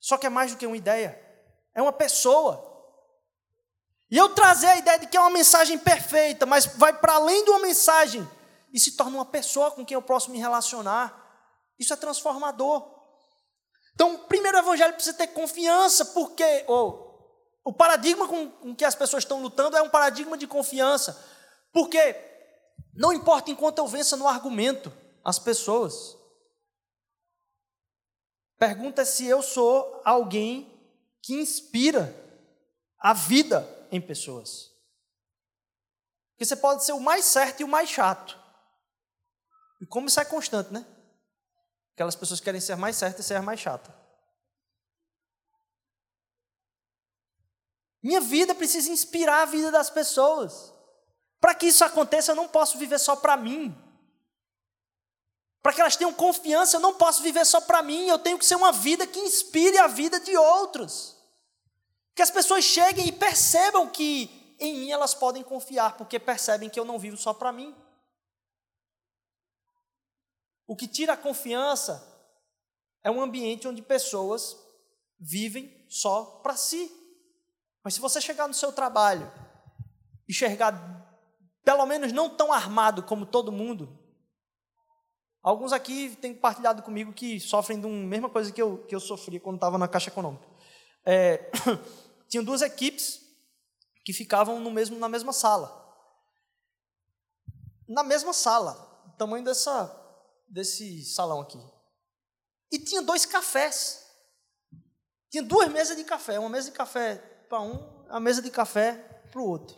[0.00, 1.20] Só que é mais do que uma ideia.
[1.74, 2.72] É uma pessoa.
[4.10, 7.44] E eu trazer a ideia de que é uma mensagem perfeita, mas vai para além
[7.44, 8.28] de uma mensagem
[8.72, 11.20] e se torna uma pessoa com quem eu posso me relacionar.
[11.78, 12.94] Isso é transformador.
[13.94, 17.03] Então, primeiro o evangelho precisa ter confiança, porque, ou
[17.64, 21.18] o paradigma com, que as pessoas estão lutando é um paradigma de confiança.
[21.72, 22.14] Porque
[22.92, 24.92] não importa enquanto eu vença no argumento
[25.24, 26.16] as pessoas.
[28.58, 30.70] Pergunta é se eu sou alguém
[31.22, 32.14] que inspira
[32.98, 34.70] a vida em pessoas.
[36.32, 38.38] Porque você pode ser o mais certo e o mais chato.
[39.80, 40.84] E como isso é constante, né?
[41.94, 44.03] Aquelas pessoas querem ser mais certas e ser mais chata.
[48.04, 50.74] Minha vida precisa inspirar a vida das pessoas.
[51.40, 53.74] Para que isso aconteça, eu não posso viver só para mim.
[55.62, 58.06] Para que elas tenham confiança, eu não posso viver só para mim.
[58.06, 61.16] Eu tenho que ser uma vida que inspire a vida de outros.
[62.14, 66.78] Que as pessoas cheguem e percebam que em mim elas podem confiar, porque percebem que
[66.78, 67.74] eu não vivo só para mim.
[70.66, 72.06] O que tira a confiança
[73.02, 74.54] é um ambiente onde pessoas
[75.18, 77.03] vivem só para si.
[77.84, 79.30] Mas se você chegar no seu trabalho
[80.26, 80.72] e chegar,
[81.62, 83.98] pelo menos não tão armado como todo mundo,
[85.42, 89.38] alguns aqui têm partilhado comigo que sofrem da mesma coisa que eu, que eu sofri
[89.38, 90.48] quando estava na Caixa Econômica.
[91.04, 91.50] É,
[92.26, 93.20] tinham duas equipes
[94.02, 95.82] que ficavam no mesmo, na mesma sala.
[97.86, 98.72] Na mesma sala,
[99.18, 99.94] tamanho dessa,
[100.48, 101.60] desse salão aqui.
[102.72, 104.02] E tinha dois cafés.
[105.30, 108.94] Tinha duas mesas de café, uma mesa de café para um, a mesa de café
[109.30, 109.76] para o outro.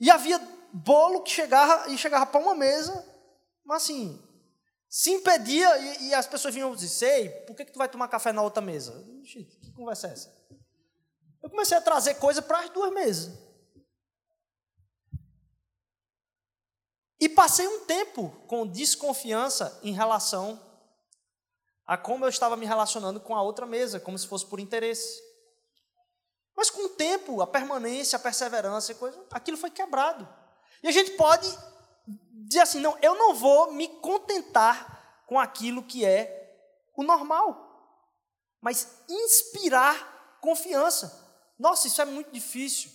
[0.00, 0.36] E havia
[0.72, 3.06] bolo que chegava e chegava para uma mesa,
[3.64, 4.20] mas assim,
[4.88, 8.08] se impedia e, e, as pessoas vinham dizer, sei, por que, que tu vai tomar
[8.08, 8.92] café na outra mesa?
[9.24, 10.36] Que conversa é essa?
[11.40, 13.38] Eu comecei a trazer coisa para as duas mesas.
[17.20, 20.60] E passei um tempo com desconfiança em relação
[21.86, 25.29] a como eu estava me relacionando com a outra mesa, como se fosse por interesse.
[26.60, 30.28] Mas com o tempo, a permanência, a perseverança, coisa, aquilo foi quebrado.
[30.82, 31.48] E a gente pode
[32.06, 36.54] dizer assim: não, eu não vou me contentar com aquilo que é
[36.94, 37.96] o normal,
[38.60, 41.26] mas inspirar confiança.
[41.58, 42.90] Nossa, isso é muito difícil.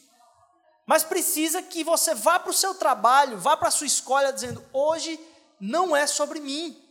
[0.85, 4.63] Mas precisa que você vá para o seu trabalho, vá para a sua escola dizendo:
[4.71, 5.19] hoje
[5.59, 6.84] não é sobre mim.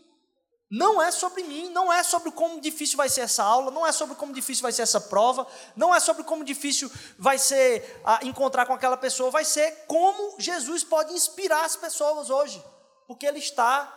[0.77, 3.93] Não é sobre mim, não é sobre como difícil vai ser essa aula, não é
[3.93, 8.19] sobre como difícil vai ser essa prova, não é sobre como difícil vai ser ah,
[8.25, 12.61] encontrar com aquela pessoa, vai ser como Jesus pode inspirar as pessoas hoje,
[13.07, 13.89] porque Ele está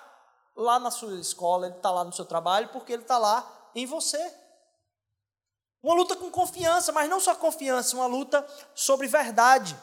[0.56, 3.88] lá na sua escola, Ele está lá no seu trabalho, porque Ele está lá em
[3.88, 4.32] você.
[5.82, 9.76] Uma luta com confiança, mas não só confiança, uma luta sobre verdade.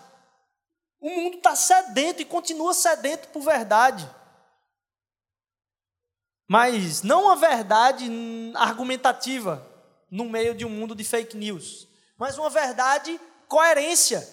[1.01, 4.09] O mundo está sedento e continua sedento por verdade.
[6.47, 8.09] Mas não uma verdade
[8.55, 9.67] argumentativa
[10.11, 14.27] no meio de um mundo de fake news, mas uma verdade coerência,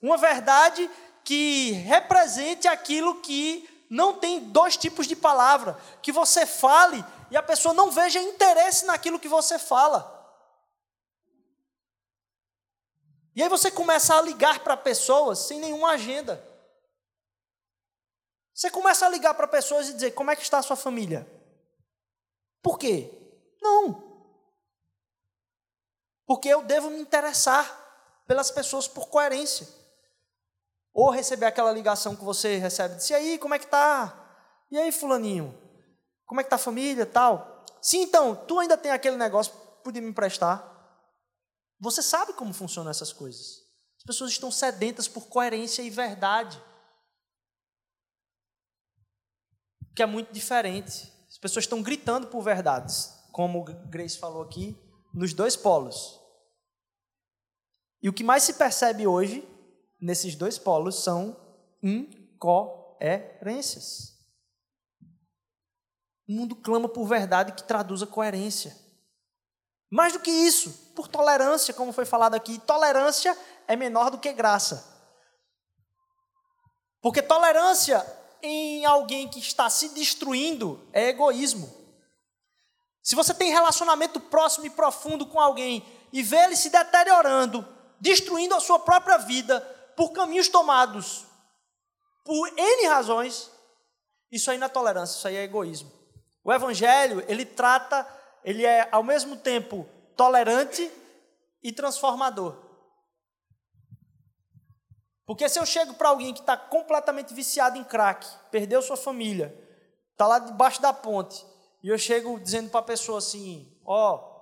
[0.00, 0.88] uma verdade
[1.24, 7.42] que represente aquilo que não tem dois tipos de palavra, que você fale e a
[7.42, 10.14] pessoa não veja interesse naquilo que você fala.
[13.34, 16.42] E aí você começa a ligar para pessoas sem nenhuma agenda.
[18.54, 21.30] Você começa a ligar para pessoas e dizer: como é que está a sua família?
[22.66, 23.08] Por quê?
[23.62, 24.02] Não.
[26.26, 27.64] Porque eu devo me interessar
[28.26, 29.68] pelas pessoas por coerência.
[30.92, 34.66] Ou receber aquela ligação que você recebe, disse, e aí, como é que tá?
[34.68, 35.56] E aí, fulaninho?
[36.24, 37.64] Como é que tá a família, tal?
[37.80, 40.60] Sim, então, tu ainda tem aquele negócio, podia me emprestar?
[41.78, 43.60] Você sabe como funcionam essas coisas.
[43.96, 46.60] As pessoas estão sedentas por coerência e verdade.
[49.94, 51.14] Que é muito diferente.
[51.36, 54.74] As pessoas estão gritando por verdades, como Grace falou aqui,
[55.12, 56.18] nos dois polos.
[58.02, 59.46] E o que mais se percebe hoje,
[60.00, 61.36] nesses dois polos, são
[61.82, 64.16] incoerências.
[66.26, 68.74] O mundo clama por verdade que traduza coerência.
[69.90, 73.36] Mais do que isso, por tolerância, como foi falado aqui, tolerância
[73.68, 74.90] é menor do que graça.
[77.02, 78.00] Porque tolerância
[78.42, 81.74] em alguém que está se destruindo é egoísmo.
[83.02, 87.66] Se você tem relacionamento próximo e profundo com alguém e vê ele se deteriorando,
[88.00, 89.60] destruindo a sua própria vida
[89.96, 91.24] por caminhos tomados
[92.24, 93.50] por N razões,
[94.32, 95.92] isso aí não é tolerância, isso aí é egoísmo.
[96.42, 98.04] O evangelho, ele trata
[98.46, 99.84] ele é ao mesmo tempo
[100.16, 100.88] tolerante
[101.60, 102.56] e transformador.
[105.26, 109.54] Porque se eu chego para alguém que está completamente viciado em crack, perdeu sua família,
[110.12, 111.44] está lá debaixo da ponte,
[111.82, 114.36] e eu chego dizendo para a pessoa assim: Ó, oh,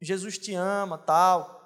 [0.00, 1.56] Jesus te ama, tal.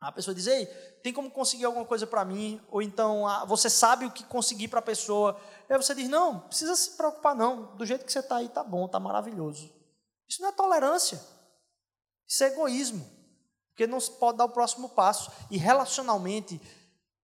[0.00, 0.66] A pessoa diz: Ei,
[1.02, 2.60] tem como conseguir alguma coisa para mim?
[2.70, 5.38] Ou então, ah, você sabe o que conseguir para a pessoa?
[5.68, 7.76] E aí você diz: Não, precisa se preocupar, não.
[7.76, 9.70] Do jeito que você está aí, tá bom, tá maravilhoso.
[10.28, 11.20] Isso não é tolerância.
[12.26, 13.04] Isso é egoísmo.
[13.70, 15.30] Porque não se pode dar o próximo passo.
[15.50, 16.60] E relacionalmente,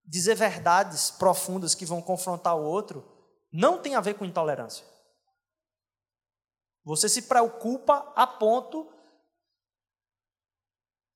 [0.07, 3.05] dizer verdades profundas que vão confrontar o outro
[3.53, 4.87] não tem a ver com intolerância.
[6.85, 8.93] Você se preocupa a ponto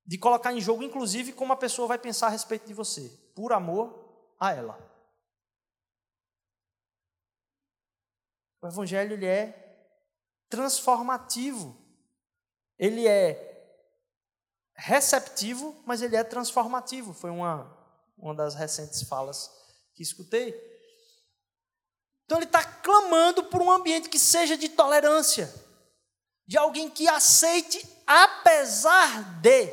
[0.05, 3.53] de colocar em jogo, inclusive, como a pessoa vai pensar a respeito de você, por
[3.53, 4.91] amor a ela.
[8.61, 9.61] O Evangelho ele é
[10.49, 11.79] transformativo.
[12.77, 13.47] Ele é
[14.75, 17.13] receptivo, mas ele é transformativo.
[17.13, 17.80] Foi uma,
[18.21, 19.51] uma das recentes falas
[19.95, 20.55] que escutei.
[22.25, 25.53] Então ele está clamando por um ambiente que seja de tolerância,
[26.47, 29.65] de alguém que aceite apesar de.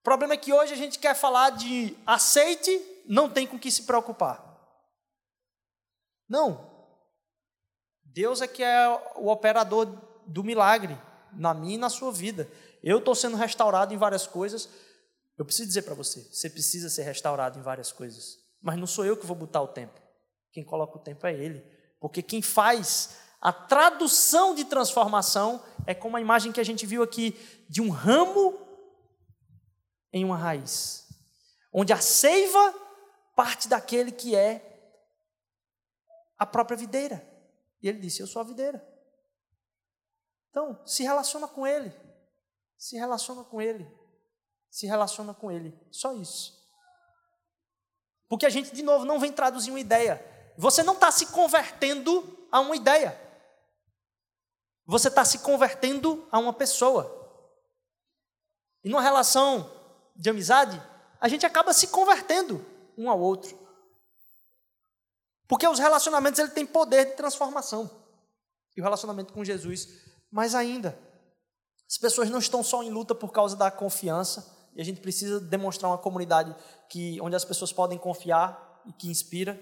[0.00, 3.70] O problema é que hoje a gente quer falar de aceite, não tem com que
[3.70, 4.42] se preocupar.
[6.28, 6.70] Não.
[8.02, 9.86] Deus é que é o operador
[10.26, 10.98] do milagre
[11.32, 12.48] na minha e na sua vida.
[12.82, 14.68] Eu estou sendo restaurado em várias coisas.
[15.36, 18.38] Eu preciso dizer para você: você precisa ser restaurado em várias coisas.
[18.62, 20.00] Mas não sou eu que vou botar o tempo.
[20.52, 21.60] Quem coloca o tempo é Ele.
[22.00, 27.02] Porque quem faz a tradução de transformação é como a imagem que a gente viu
[27.02, 27.32] aqui
[27.68, 28.58] de um ramo
[30.12, 31.06] em uma raiz,
[31.72, 32.74] onde a seiva
[33.34, 34.70] parte daquele que é
[36.38, 37.26] a própria videira.
[37.82, 38.86] E ele disse: Eu sou a videira.
[40.50, 41.92] Então, se relaciona com ele.
[42.78, 43.86] Se relaciona com ele.
[44.74, 45.72] Se relaciona com ele.
[45.88, 46.52] Só isso.
[48.28, 50.20] Porque a gente, de novo, não vem traduzir uma ideia.
[50.58, 53.16] Você não está se convertendo a uma ideia.
[54.84, 57.08] Você está se convertendo a uma pessoa.
[58.82, 59.70] E numa relação
[60.16, 60.82] de amizade,
[61.20, 62.66] a gente acaba se convertendo
[62.98, 63.56] um ao outro.
[65.46, 67.88] Porque os relacionamentos ele tem poder de transformação.
[68.76, 69.86] E o relacionamento com Jesus,
[70.32, 70.98] mais ainda.
[71.88, 75.40] As pessoas não estão só em luta por causa da confiança, e a gente precisa
[75.40, 76.54] demonstrar uma comunidade
[76.88, 79.58] que onde as pessoas podem confiar e que inspira.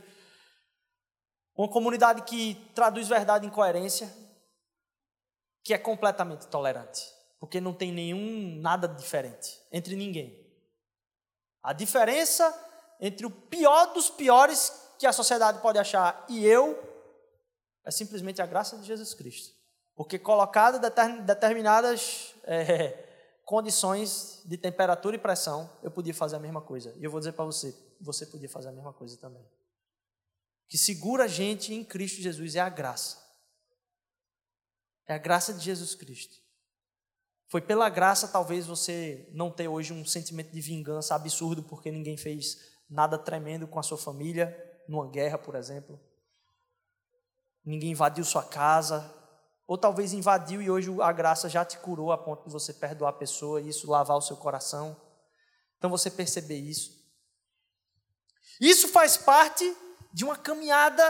[1.55, 4.13] Uma comunidade que traduz verdade em coerência,
[5.63, 7.03] que é completamente tolerante,
[7.39, 10.41] porque não tem nenhum nada diferente entre ninguém.
[11.63, 12.53] A diferença
[12.99, 16.91] entre o pior dos piores que a sociedade pode achar e eu
[17.85, 19.55] é simplesmente a graça de Jesus Cristo.
[19.95, 20.81] Porque colocado
[21.25, 23.09] determinadas é,
[23.45, 26.95] condições de temperatura e pressão, eu podia fazer a mesma coisa.
[26.99, 29.45] E eu vou dizer para você, você podia fazer a mesma coisa também
[30.73, 33.23] que segura a gente em Cristo Jesus é a graça.
[35.07, 36.41] É a graça de Jesus Cristo.
[37.47, 42.17] Foi pela graça, talvez você não ter hoje um sentimento de vingança absurdo porque ninguém
[42.17, 42.57] fez
[42.89, 44.51] nada tremendo com a sua família,
[44.89, 46.01] numa guerra, por exemplo.
[47.63, 49.01] Ninguém invadiu sua casa,
[49.67, 53.11] ou talvez invadiu e hoje a graça já te curou a ponto de você perdoar
[53.11, 54.97] a pessoa e isso lavar o seu coração.
[55.79, 56.91] Então você perceber isso.
[58.61, 59.77] Isso faz parte
[60.13, 61.03] de uma caminhada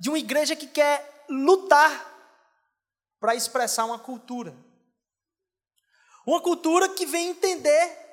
[0.00, 2.06] de uma igreja que quer lutar
[3.20, 4.54] para expressar uma cultura.
[6.26, 8.06] Uma cultura que vem entender.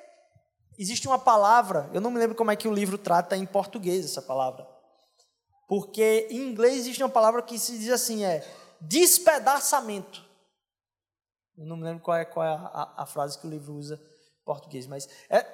[0.78, 4.04] Existe uma palavra, eu não me lembro como é que o livro trata em português
[4.04, 4.66] essa palavra.
[5.66, 8.46] Porque em inglês existe uma palavra que se diz assim: é
[8.80, 10.24] despedaçamento.
[11.56, 13.94] Eu não me lembro qual é, qual é a, a, frase que o livro usa
[13.94, 15.46] em português, mas é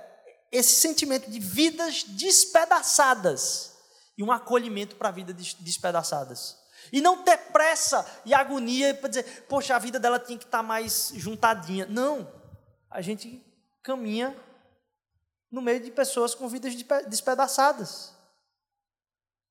[0.50, 3.76] esse sentimento de vidas despedaçadas
[4.18, 6.60] e um acolhimento para a vida despedaçadas.
[6.92, 10.58] E não ter pressa e agonia para dizer, poxa, a vida dela tinha que estar
[10.58, 11.86] tá mais juntadinha.
[11.86, 12.30] Não.
[12.90, 13.40] A gente
[13.82, 14.36] caminha
[15.50, 16.74] no meio de pessoas com vidas
[17.06, 18.12] despedaçadas.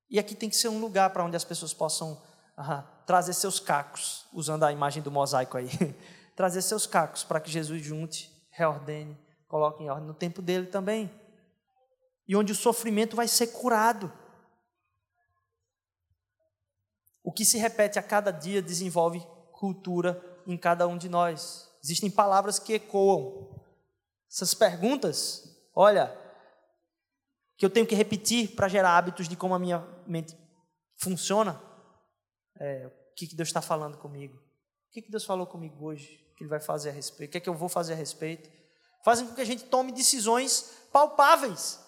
[0.09, 2.21] E aqui tem que ser um lugar para onde as pessoas possam
[2.57, 5.69] ah, trazer seus cacos, usando a imagem do mosaico aí.
[6.35, 11.11] trazer seus cacos para que Jesus junte, reordene, coloque em ordem no tempo dele também.
[12.27, 14.11] E onde o sofrimento vai ser curado.
[17.23, 21.69] O que se repete a cada dia desenvolve cultura em cada um de nós.
[21.83, 23.61] Existem palavras que ecoam.
[24.29, 25.43] Essas perguntas,
[25.75, 26.17] olha,
[27.57, 30.35] que eu tenho que repetir para gerar hábitos de como a minha mente
[30.97, 31.61] funciona.
[32.61, 34.35] É, o que, que Deus está falando comigo?
[34.35, 36.23] O que, que Deus falou comigo hoje?
[36.31, 37.29] O que Ele vai fazer a respeito?
[37.29, 38.47] O que é que eu vou fazer a respeito?
[39.03, 41.79] Fazem com que a gente tome decisões palpáveis,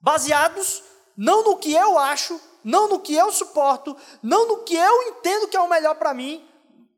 [0.00, 0.84] baseados
[1.16, 5.48] não no que eu acho, não no que eu suporto, não no que eu entendo
[5.48, 6.48] que é o melhor para mim,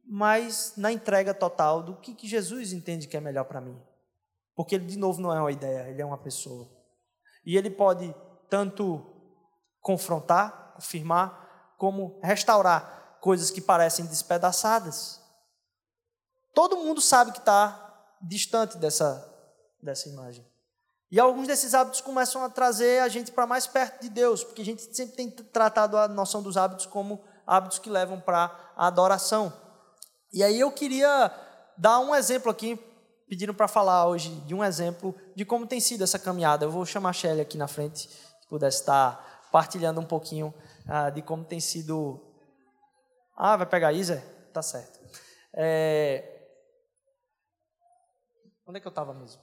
[0.07, 3.81] mas na entrega total do que, que Jesus entende que é melhor para mim.
[4.55, 6.71] Porque ele, de novo, não é uma ideia, ele é uma pessoa.
[7.47, 8.15] E ele pode
[8.51, 9.05] tanto
[9.81, 15.21] confrontar, confirmar, como restaurar coisas que parecem despedaçadas.
[16.53, 19.25] Todo mundo sabe que está distante dessa,
[19.81, 20.45] dessa imagem.
[21.09, 24.63] E alguns desses hábitos começam a trazer a gente para mais perto de Deus, porque
[24.63, 28.89] a gente sempre tem tratado a noção dos hábitos como hábitos que levam para a
[28.89, 29.53] adoração.
[30.33, 31.31] E aí eu queria
[31.79, 32.77] dar um exemplo aqui,
[33.29, 36.65] pediram para falar hoje de um exemplo de como tem sido essa caminhada.
[36.65, 40.53] Eu vou chamar a Shelly aqui na frente, que pudesse estar partilhando um pouquinho
[40.89, 42.32] ah, de como tem sido.
[43.37, 44.23] Ah, vai pegar Isa?
[44.53, 45.01] Tá certo.
[45.55, 46.41] É...
[48.67, 49.41] Onde é que eu estava mesmo?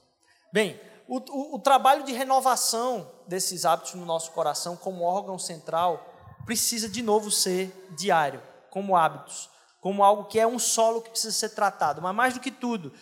[0.52, 6.04] Bem, o, o, o, trabalho de renovação desses hábitos no nosso coração, como órgão central,
[6.44, 9.48] precisa de novo ser diário, como hábitos,
[9.80, 12.02] como algo que é um solo que precisa ser tratado.
[12.02, 12.92] Mas mais do que tudo,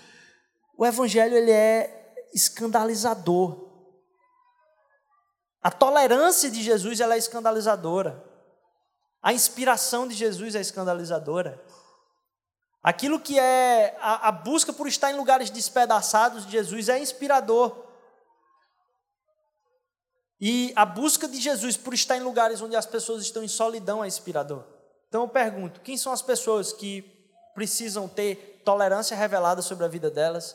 [0.76, 3.66] o evangelho ele é escandalizador.
[5.62, 8.27] A tolerância de Jesus ela é escandalizadora.
[9.22, 11.62] A inspiração de Jesus é escandalizadora.
[12.82, 17.86] Aquilo que é a, a, busca por estar em lugares despedaçados de Jesus é inspirador.
[20.40, 24.04] E a busca de Jesus por estar em lugares onde as pessoas estão em solidão
[24.04, 24.64] é inspirador.
[25.08, 27.02] Então eu pergunto: quem são as pessoas que
[27.54, 30.54] precisam ter tolerância revelada sobre a vida delas,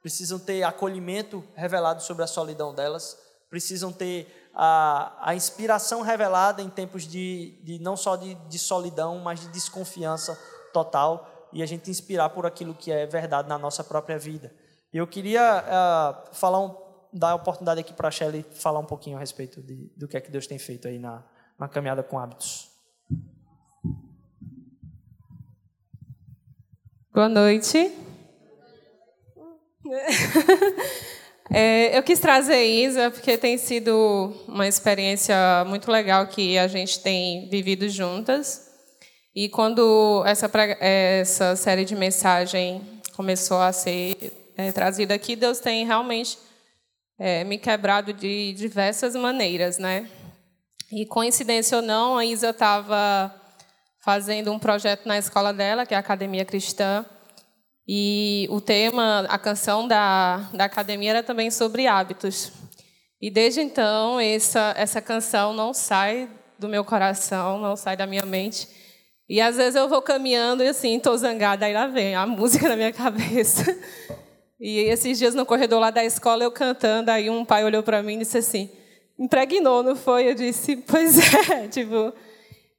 [0.00, 3.18] precisam ter acolhimento revelado sobre a solidão delas,
[3.50, 9.20] precisam ter a, a inspiração revelada em tempos de, de não só de, de solidão,
[9.20, 10.36] mas de desconfiança
[10.72, 14.52] total e a gente inspirar por aquilo que é verdade na nossa própria vida.
[14.92, 16.74] Eu queria uh, falar um,
[17.12, 20.16] dar a oportunidade aqui para a Shelly falar um pouquinho a respeito de, do que
[20.16, 21.22] é que Deus tem feito aí na,
[21.56, 22.68] na caminhada com hábitos.
[27.14, 27.94] Boa noite.
[31.50, 35.34] É, eu quis trazer Isa porque tem sido uma experiência
[35.66, 38.68] muito legal que a gente tem vivido juntas.
[39.34, 42.82] E quando essa, essa série de mensagem
[43.16, 46.36] começou a ser é, trazida aqui, Deus tem realmente
[47.18, 50.08] é, me quebrado de diversas maneiras, né?
[50.92, 53.34] E coincidência ou não, a Isa estava
[54.00, 57.04] fazendo um projeto na escola dela, que é a Academia Cristã,
[57.90, 62.52] e o tema, a canção da, da academia era também sobre hábitos.
[63.18, 66.28] E desde então, essa, essa canção não sai
[66.58, 68.68] do meu coração, não sai da minha mente.
[69.26, 72.68] E às vezes eu vou caminhando e assim, estou zangada, aí lá vem a música
[72.68, 73.64] na minha cabeça.
[74.60, 78.02] E esses dias no corredor lá da escola, eu cantando, aí um pai olhou para
[78.02, 78.68] mim e disse assim:
[79.18, 80.28] impregnou, não foi?
[80.28, 81.16] Eu disse: pois
[81.50, 82.12] é, tipo.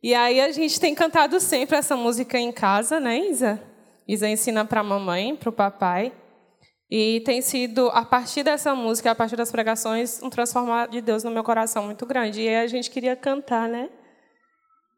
[0.03, 3.68] E aí a gente tem cantado sempre essa música em casa, né, Isa?
[4.09, 6.11] Isa ensina para a mamãe, para o papai.
[6.89, 11.23] E tem sido, a partir dessa música, a partir das pregações, um transformar de Deus
[11.23, 12.41] no meu coração muito grande.
[12.41, 13.87] E a gente queria cantar, né?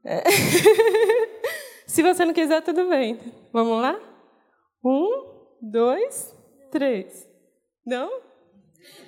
[0.05, 0.23] É.
[1.85, 3.19] Se você não quiser, tudo bem.
[3.51, 3.99] Vamos lá?
[4.81, 5.25] Um,
[5.61, 6.33] dois,
[6.71, 7.27] três.
[7.85, 8.09] Não?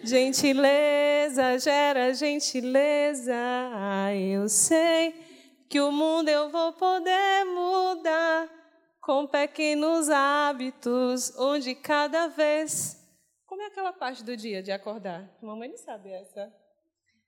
[0.04, 3.34] Gentileza gera gentileza.
[4.14, 5.16] Eu sei
[5.70, 8.63] que o mundo eu vou poder mudar
[9.04, 12.98] com pequenos hábitos, onde cada vez.
[13.46, 15.30] Como é aquela parte do dia de acordar?
[15.42, 16.52] Mamãe não sabe essa.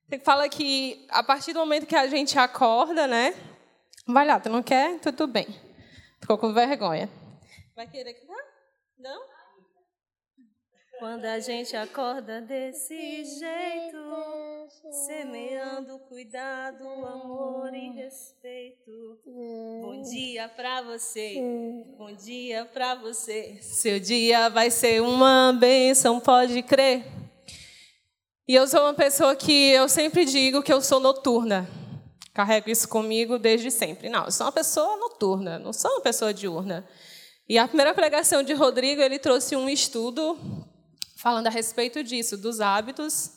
[0.08, 3.34] Você fala que a partir do momento que a gente acorda, né?
[4.06, 4.98] Vai lá, tu não quer?
[5.00, 5.46] Tudo bem.
[6.18, 7.10] Ficou com vergonha.
[7.74, 8.26] Vai querer que
[8.98, 9.36] Não?
[10.98, 13.98] Quando a gente acorda desse jeito,
[14.68, 19.20] semeando cuidado, amor e respeito.
[19.24, 21.36] Bom dia pra você,
[21.96, 23.58] bom dia pra você.
[23.62, 27.04] Seu dia vai ser uma bênção, pode crer.
[28.48, 31.68] E eu sou uma pessoa que eu sempre digo que eu sou noturna.
[32.34, 34.08] Carrego isso comigo desde sempre.
[34.08, 36.84] Não, eu sou uma pessoa noturna, não sou uma pessoa diurna.
[37.48, 40.36] E a primeira pregação de Rodrigo, ele trouxe um estudo
[41.16, 43.35] falando a respeito disso, dos hábitos.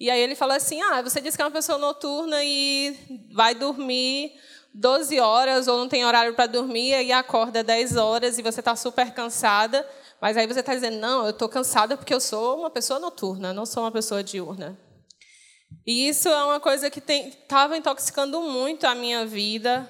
[0.00, 2.96] E aí ele fala assim: ah, você disse que é uma pessoa noturna e
[3.32, 4.32] vai dormir
[4.72, 8.76] 12 horas ou não tem horário para dormir e acorda 10 horas e você está
[8.76, 9.86] super cansada.
[10.20, 13.52] Mas aí você está dizendo: não, eu estou cansada porque eu sou uma pessoa noturna,
[13.52, 14.78] não sou uma pessoa diurna.
[15.86, 19.88] E isso é uma coisa que estava intoxicando muito a minha vida,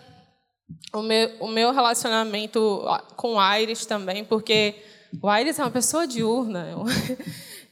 [0.92, 2.84] o meu, o meu relacionamento
[3.16, 4.74] com o Aires também, porque
[5.20, 6.66] o Aires é uma pessoa diurna.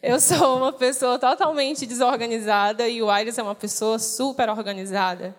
[0.02, 5.34] Eu sou uma pessoa totalmente desorganizada e o Aires é uma pessoa super organizada.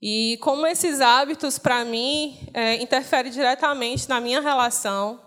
[0.00, 5.20] E como esses hábitos, para mim, é, interferem diretamente na minha relação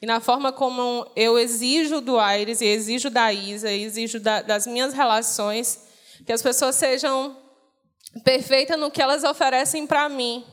[0.00, 4.40] e na forma como eu exijo do Aires e exijo da Isa, e exijo da,
[4.40, 5.80] das minhas relações,
[6.24, 7.36] que as pessoas sejam
[8.22, 10.44] perfeitas no que elas oferecem para mim.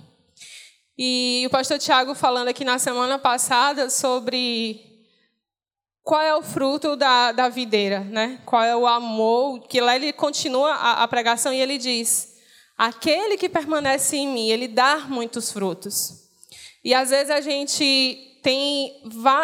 [0.98, 4.97] E o pastor Tiago falando aqui na semana passada sobre
[6.08, 8.40] qual é o fruto da, da videira, né?
[8.46, 12.38] qual é o amor, que lá ele continua a, a pregação e ele diz,
[12.78, 16.30] aquele que permanece em mim, ele dá muitos frutos.
[16.82, 19.04] E às vezes a gente tem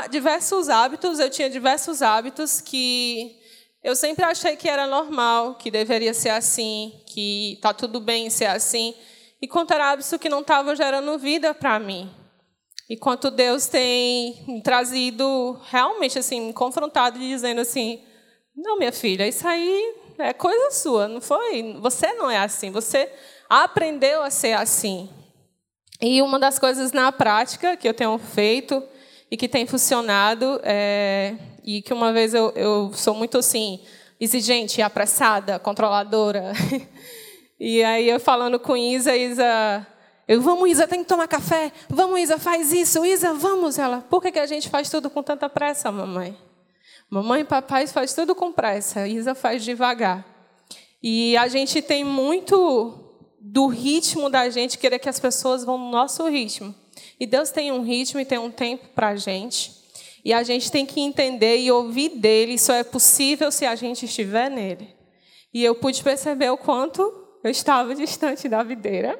[0.10, 3.36] diversos hábitos, eu tinha diversos hábitos que
[3.84, 8.46] eu sempre achei que era normal, que deveria ser assim, que está tudo bem ser
[8.46, 8.96] assim
[9.42, 12.23] e contra hábitos que não estavam gerando vida para mim.
[12.94, 18.04] E quanto Deus tem trazido realmente assim, me confrontado e dizendo assim:
[18.56, 21.76] "Não, minha filha, isso aí é coisa sua, não foi?
[21.82, 23.12] Você não é assim, você
[23.50, 25.10] aprendeu a ser assim.
[26.00, 28.84] E uma das coisas na prática que eu tenho feito
[29.32, 31.34] e que tem funcionado, é,
[31.64, 33.80] e que uma vez eu, eu sou muito assim,
[34.20, 36.54] exigente, apressada, controladora.
[37.60, 39.88] e aí eu falando com Isa, Isa,
[40.28, 43.78] eu, vamos Isa, tem que tomar café, vamos Isa, faz isso, Isa, vamos.
[43.78, 46.38] Ela, por que, que a gente faz tudo com tanta pressa, mamãe?
[47.10, 50.26] Mamãe e papai faz tudo com pressa, Isa faz devagar.
[51.02, 53.00] E a gente tem muito
[53.40, 56.74] do ritmo da gente, querer que as pessoas vão no nosso ritmo.
[57.20, 59.72] E Deus tem um ritmo e tem um tempo para a gente.
[60.24, 62.54] E a gente tem que entender e ouvir dele.
[62.54, 64.96] Isso é possível se a gente estiver nele.
[65.54, 67.02] E eu pude perceber o quanto
[67.44, 69.20] eu estava distante da videira.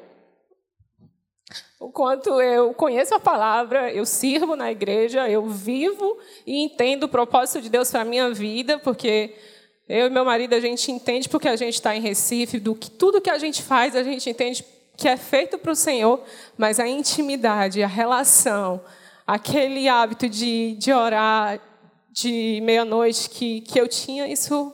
[1.84, 6.16] O quanto eu conheço a palavra, eu sirvo na igreja, eu vivo
[6.46, 9.34] e entendo o propósito de Deus para a minha vida, porque
[9.86, 12.90] eu e meu marido, a gente entende porque a gente está em Recife, do que
[12.90, 14.64] tudo que a gente faz, a gente entende
[14.96, 16.22] que é feito para o Senhor,
[16.56, 18.80] mas a intimidade, a relação,
[19.26, 21.60] aquele hábito de, de orar
[22.10, 24.72] de meia-noite que, que eu tinha, isso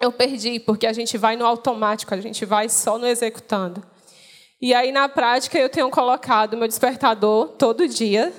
[0.00, 3.89] eu perdi, porque a gente vai no automático, a gente vai só no executando.
[4.60, 8.30] E aí, na prática, eu tenho colocado meu despertador todo dia.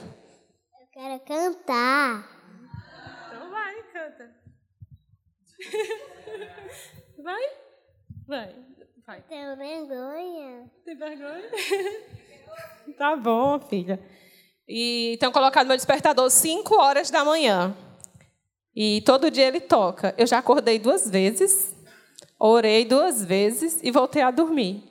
[0.79, 2.29] Eu quero cantar.
[7.23, 7.41] Vai?
[8.27, 8.55] Vai.
[9.05, 9.21] Vai.
[9.27, 10.71] Tenho vergonha.
[10.85, 11.49] Tem vergonha?
[12.97, 13.99] tá bom, filha.
[14.67, 17.75] E tenho colocado meu despertador 5 horas da manhã.
[18.75, 20.13] E todo dia ele toca.
[20.17, 21.75] Eu já acordei duas vezes,
[22.39, 24.90] orei duas vezes e voltei a dormir.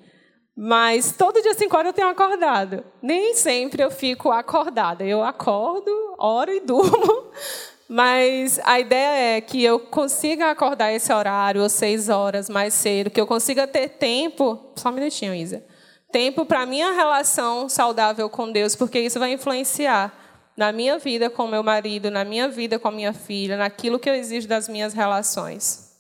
[0.62, 2.84] Mas todo dia 5 horas eu tenho acordado.
[3.00, 5.02] Nem sempre eu fico acordada.
[5.02, 7.30] Eu acordo, oro e durmo.
[7.88, 13.08] Mas a ideia é que eu consiga acordar esse horário, ou seis horas mais cedo,
[13.08, 14.74] que eu consiga ter tempo.
[14.76, 15.64] Só um minutinho, Isa.
[16.12, 20.12] Tempo para a minha relação saudável com Deus, porque isso vai influenciar
[20.58, 24.10] na minha vida com meu marido, na minha vida com a minha filha, naquilo que
[24.10, 25.96] eu exijo das minhas relações.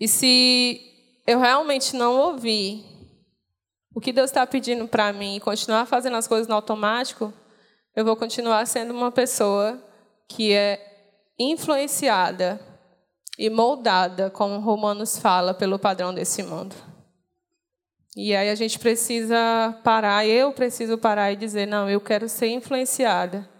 [0.00, 0.80] E se
[1.24, 2.97] eu realmente não ouvir
[3.98, 7.34] o que Deus está pedindo para mim e continuar fazendo as coisas no automático,
[7.96, 9.82] eu vou continuar sendo uma pessoa
[10.28, 10.80] que é
[11.36, 12.60] influenciada
[13.36, 16.76] e moldada, como Romanos fala, pelo padrão desse mundo.
[18.16, 22.50] E aí a gente precisa parar, eu preciso parar e dizer: não, eu quero ser
[22.50, 23.50] influenciada.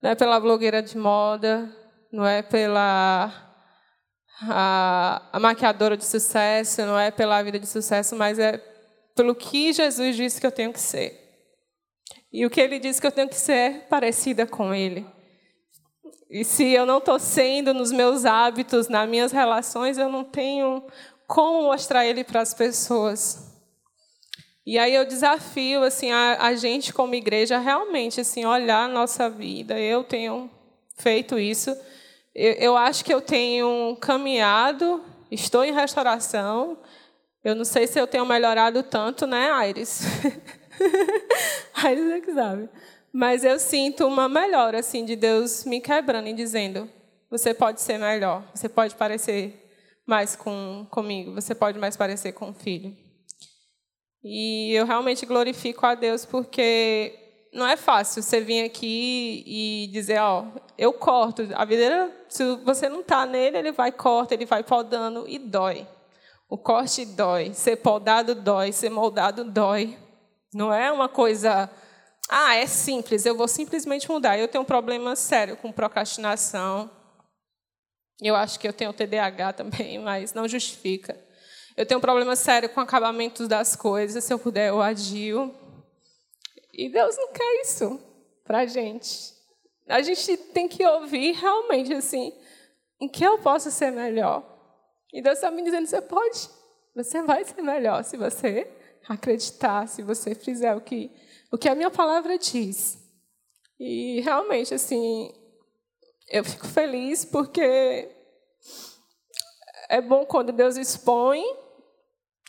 [0.00, 1.70] Não é pela blogueira de moda,
[2.10, 3.30] não é pela
[4.48, 8.67] a, a maquiadora de sucesso, não é pela vida de sucesso, mas é
[9.18, 11.28] pelo que Jesus disse que eu tenho que ser.
[12.32, 15.04] E o que ele disse que eu tenho que ser é parecida com ele.
[16.30, 20.84] E se eu não estou sendo nos meus hábitos, nas minhas relações, eu não tenho
[21.26, 23.60] como mostrar ele para as pessoas.
[24.64, 29.28] E aí eu desafio assim a, a gente como igreja realmente assim olhar a nossa
[29.28, 29.80] vida.
[29.80, 30.48] Eu tenho
[30.96, 31.76] feito isso.
[32.32, 36.78] Eu, eu acho que eu tenho caminhado, estou em restauração.
[37.48, 40.02] Eu não sei se eu tenho melhorado tanto, né, Aires?
[41.72, 42.68] Aires é que sabe.
[43.10, 46.90] Mas eu sinto uma melhora assim de Deus me quebrando e dizendo:
[47.30, 49.66] você pode ser melhor, você pode parecer
[50.06, 52.94] mais com comigo, você pode mais parecer com o filho.
[54.22, 57.18] E eu realmente glorifico a Deus porque
[57.54, 60.44] não é fácil você vir aqui e dizer, ó,
[60.76, 61.48] eu corto.
[61.54, 65.86] A videira, se você não está nele, ele vai corta, ele vai podando e dói.
[66.48, 69.98] O corte dói, ser podado dói, ser moldado dói.
[70.54, 71.70] Não é uma coisa
[72.28, 74.38] ah, é simples, eu vou simplesmente mudar.
[74.38, 76.90] Eu tenho um problema sério com procrastinação.
[78.20, 81.18] Eu acho que eu tenho TDAH também, mas não justifica.
[81.74, 84.22] Eu tenho um problema sério com acabamentos das coisas.
[84.24, 85.54] Se eu puder, eu agio.
[86.74, 87.98] E Deus não quer isso
[88.44, 89.32] para a gente.
[89.88, 92.30] A gente tem que ouvir realmente assim,
[93.00, 94.44] em que eu posso ser melhor.
[95.12, 96.48] E Deus está me dizendo, você pode,
[96.94, 98.70] você vai ser melhor se você
[99.08, 101.10] acreditar, se você fizer o que
[101.50, 102.98] o que a minha palavra diz.
[103.80, 105.32] E realmente, assim,
[106.28, 108.08] eu fico feliz porque
[109.88, 111.42] é bom quando Deus expõe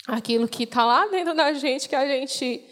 [0.07, 2.68] aquilo que está lá dentro da gente que a gente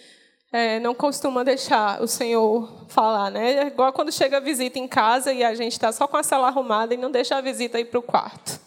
[0.51, 3.53] é, não costuma deixar o Senhor falar, né?
[3.53, 6.23] É igual quando chega a visita em casa e a gente está só com a
[6.23, 8.59] sala arrumada e não deixa a visita ir para o quarto.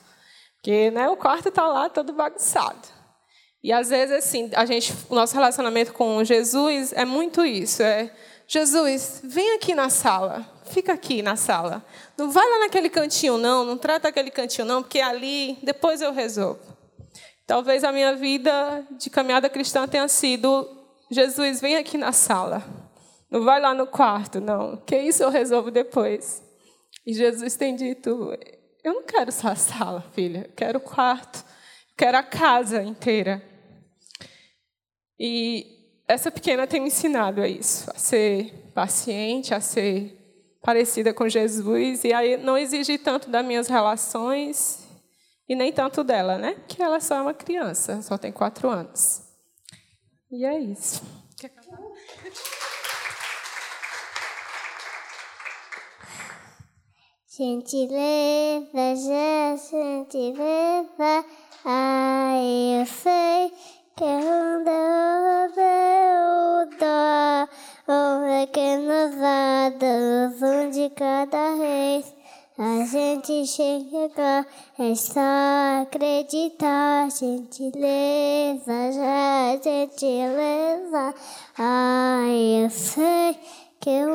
[0.61, 2.89] Porque né, o quarto está lá todo bagunçado.
[3.63, 8.11] E às vezes assim, a gente, o nosso relacionamento com Jesus é muito isso, é
[8.47, 11.85] Jesus, vem aqui na sala, fica aqui na sala.
[12.19, 13.65] Não vai lá naquele cantinho, não.
[13.65, 16.59] Não trata aquele cantinho, não, porque ali depois eu resolvo.
[17.47, 20.69] Talvez a minha vida de caminhada cristã tenha sido:
[21.11, 22.65] Jesus, vem aqui na sala.
[23.31, 24.77] Não vai lá no quarto, não.
[24.79, 26.43] Que isso eu resolvo depois.
[27.07, 28.37] E Jesus tem dito:
[28.83, 30.47] Eu não quero só a sala, filha.
[30.49, 31.39] Eu quero o quarto.
[31.39, 33.43] Eu quero a casa inteira.
[35.19, 35.67] E
[36.09, 40.17] essa pequena tem me ensinado a isso, a ser paciente, a ser
[40.63, 44.87] parecida com Jesus e aí não exigir tanto das minhas relações
[45.49, 46.57] e nem tanto dela, né?
[46.67, 49.23] Que ela só é uma criança, só tem quatro anos.
[50.31, 51.03] E é isso.
[57.41, 58.67] Gentileza,
[59.71, 61.25] gentileza,
[61.65, 63.51] ai eu sei
[63.97, 64.69] que onde
[65.59, 67.49] eu dou,
[67.89, 72.15] o pequenos dados, um de cada vez.
[72.59, 74.47] A gente chega,
[74.79, 81.15] é só acreditar, gentileza, já gentileza.
[81.57, 83.39] Ai, eu sei
[83.81, 84.09] que eu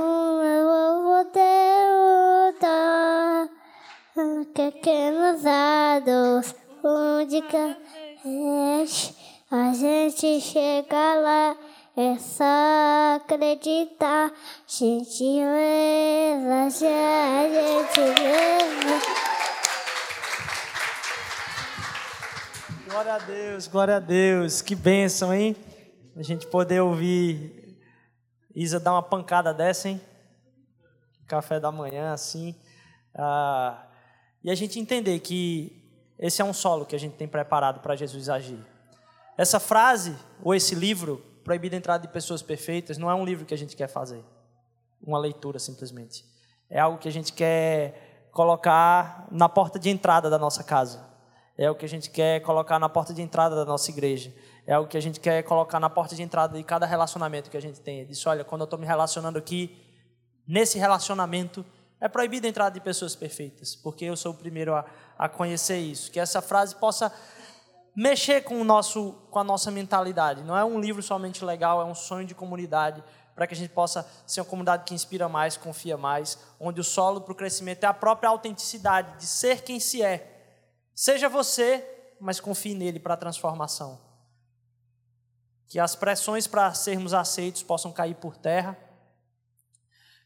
[1.04, 2.70] vou derrotar.
[4.54, 6.54] Pequenos dados,
[7.28, 7.76] de cada
[8.24, 9.14] vez.
[9.50, 11.58] A gente chega lá,
[11.98, 14.32] é só acreditar.
[14.68, 14.86] Já
[17.50, 19.02] gentileza.
[22.88, 24.62] Glória a Deus, glória a Deus.
[24.62, 25.56] Que bênção, hein?
[26.16, 27.65] A gente poder ouvir
[28.56, 30.02] Isa dar uma pancada dessa, hein?
[31.28, 32.56] Café da manhã, assim.
[33.14, 33.86] Ah,
[34.44, 35.84] e a gente entender que
[36.18, 38.66] esse é um solo que a gente tem preparado para Jesus agir.
[39.38, 43.46] Essa frase, ou esse livro, Proibida a Entrada de Pessoas Perfeitas, não é um livro
[43.46, 44.24] que a gente quer fazer.
[45.02, 46.26] Uma leitura, simplesmente.
[46.70, 51.06] É algo que a gente quer colocar na porta de entrada da nossa casa.
[51.58, 54.34] É o que a gente quer colocar na porta de entrada da nossa igreja.
[54.68, 57.58] É algo que a gente quer colocar na porta de entrada de cada relacionamento que
[57.58, 58.06] a gente tem.
[58.06, 59.78] Diz, olha, quando eu estou me relacionando aqui,
[60.48, 61.64] nesse relacionamento,
[62.02, 64.86] é proibida a entrada de pessoas perfeitas, porque eu sou o primeiro a,
[65.18, 66.12] a conhecer isso.
[66.12, 67.12] Que essa frase possa
[67.96, 70.44] mexer com, o nosso, com a nossa mentalidade.
[70.44, 73.04] Não é um livro somente legal, é um sonho de comunidade
[73.36, 76.84] para que a gente possa ser uma comunidade que inspira mais, confia mais, onde o
[76.84, 80.32] solo para o crescimento é a própria autenticidade de ser quem se é.
[80.94, 81.86] Seja você,
[82.20, 84.05] mas confie nele para a transformação.
[85.68, 88.78] Que as pressões para sermos aceitos possam cair por terra,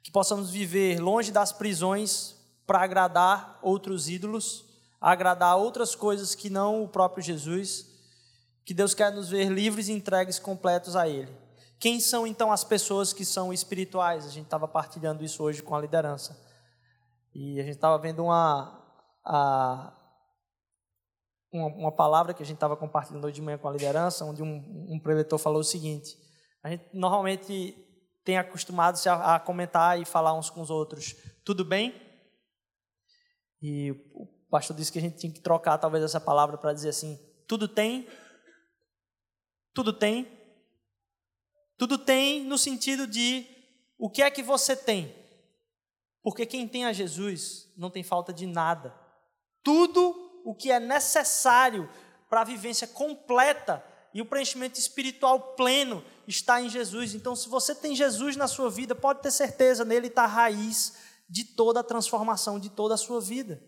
[0.04, 2.36] que possamos viver longe das prisões
[2.66, 4.70] para agradar outros ídolos
[5.00, 7.88] agradar outras coisas que não o próprio Jesus,
[8.66, 11.34] que Deus quer nos ver livres e entregues completos a Ele.
[11.80, 14.26] Quem são então as pessoas que são espirituais?
[14.26, 16.38] A gente estava partilhando isso hoje com a liderança.
[17.34, 18.84] E a gente estava vendo uma,
[19.24, 19.94] a,
[21.52, 24.44] uma, uma, palavra que a gente estava compartilhando hoje de manhã com a liderança, onde
[24.44, 26.18] um, um preletor falou o seguinte:
[26.64, 27.76] a gente normalmente
[28.24, 31.94] tem acostumado a, a comentar e falar uns com os outros, tudo bem?
[33.62, 36.90] E o pastor disse que a gente tinha que trocar talvez essa palavra para dizer
[36.90, 38.08] assim: tudo tem,
[39.74, 40.28] tudo tem,
[41.78, 43.46] tudo tem no sentido de
[43.98, 45.18] o que é que você tem.
[46.22, 48.94] Porque quem tem a Jesus não tem falta de nada.
[49.64, 51.90] Tudo o que é necessário
[52.30, 53.84] para a vivência completa
[54.14, 57.14] e o preenchimento espiritual pleno está em Jesus.
[57.14, 60.94] Então, se você tem Jesus na sua vida, pode ter certeza, nele está a raiz
[61.30, 63.62] de toda a transformação de toda a sua vida.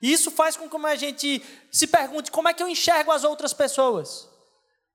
[0.00, 3.22] E isso faz com que a gente se pergunte como é que eu enxergo as
[3.22, 4.28] outras pessoas.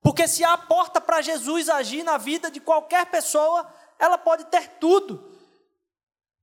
[0.02, 4.68] Porque se há porta para Jesus agir na vida de qualquer pessoa, ela pode ter
[4.80, 5.27] tudo.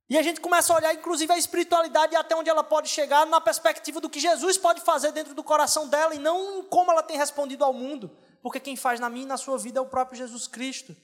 [0.09, 3.25] E a gente começa a olhar, inclusive, a espiritualidade e até onde ela pode chegar
[3.27, 7.03] na perspectiva do que Jesus pode fazer dentro do coração dela e não como ela
[7.03, 8.11] tem respondido ao mundo.
[8.43, 10.95] Porque quem faz na minha e na sua vida é o próprio Jesus Cristo.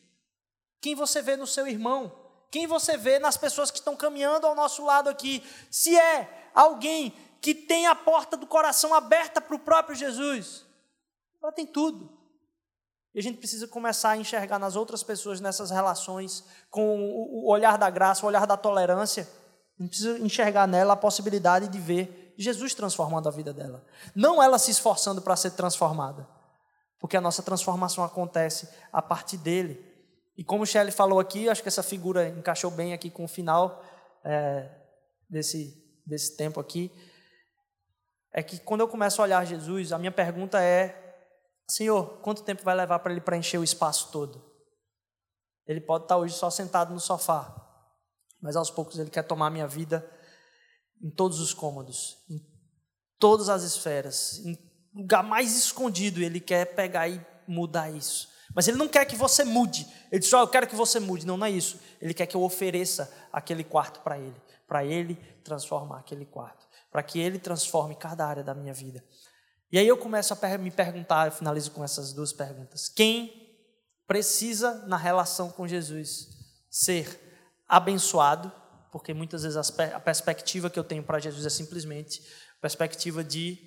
[0.82, 2.12] Quem você vê no seu irmão,
[2.51, 7.14] quem você vê nas pessoas que estão caminhando ao nosso lado aqui, se é alguém
[7.40, 10.66] que tem a porta do coração aberta para o próprio Jesus.
[11.42, 12.20] Ela tem tudo.
[13.14, 17.76] E a gente precisa começar a enxergar nas outras pessoas, nessas relações, com o olhar
[17.76, 19.28] da graça, o olhar da tolerância.
[19.78, 23.84] A gente precisa enxergar nela a possibilidade de ver Jesus transformando a vida dela.
[24.14, 26.28] Não ela se esforçando para ser transformada.
[27.00, 29.84] Porque a nossa transformação acontece a partir dele.
[30.36, 33.28] E como o Shelley falou aqui, acho que essa figura encaixou bem aqui com o
[33.28, 33.82] final
[34.24, 34.70] é,
[35.28, 35.74] desse,
[36.06, 36.92] desse tempo aqui
[38.32, 41.09] é que quando eu começo a olhar Jesus, a minha pergunta é:
[41.71, 44.45] Senhor, quanto tempo vai levar para ele preencher o espaço todo?
[45.66, 47.57] Ele pode estar hoje só sentado no sofá.
[48.41, 50.09] Mas aos poucos Ele quer tomar minha vida
[51.01, 52.41] em todos os cômodos, em
[53.18, 54.59] todas as esferas, em
[54.95, 56.21] lugar mais escondido.
[56.21, 58.29] Ele quer pegar e mudar isso.
[58.55, 59.87] Mas Ele não quer que você mude.
[60.11, 61.27] Ele diz: oh, Eu quero que você mude.
[61.27, 61.79] Não, não é isso.
[62.01, 65.14] Ele quer que eu ofereça aquele quarto para Ele, para Ele
[65.45, 69.05] transformar aquele quarto, para que Ele transforme cada área da minha vida.
[69.73, 72.89] E aí eu começo a me perguntar, eu finalizo com essas duas perguntas.
[72.89, 73.49] Quem
[74.07, 76.29] precisa, na relação com Jesus,
[76.68, 78.51] ser abençoado,
[78.91, 82.21] porque muitas vezes a perspectiva que eu tenho para Jesus é simplesmente
[82.61, 83.59] perspectiva de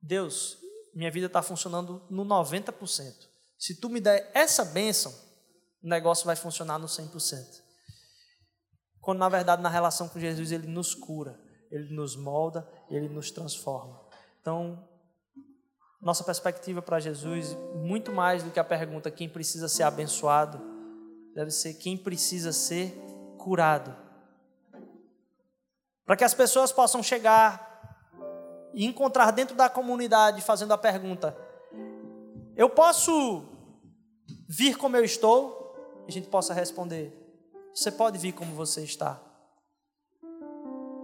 [0.00, 0.56] Deus,
[0.94, 3.28] minha vida está funcionando no 90%.
[3.58, 5.12] Se tu me der essa bênção,
[5.82, 7.60] o negócio vai funcionar no 100%.
[9.00, 11.38] Quando na verdade na relação com Jesus ele nos cura,
[11.70, 14.07] ele nos molda, ele nos transforma.
[14.48, 14.82] Então,
[16.00, 20.58] nossa perspectiva para Jesus, muito mais do que a pergunta quem precisa ser abençoado,
[21.34, 22.98] deve ser quem precisa ser
[23.36, 23.94] curado.
[26.06, 28.08] Para que as pessoas possam chegar
[28.72, 31.36] e encontrar dentro da comunidade fazendo a pergunta:
[32.56, 33.44] Eu posso
[34.48, 35.76] vir como eu estou?
[36.06, 37.12] E a gente possa responder:
[37.74, 39.20] Você pode vir como você está.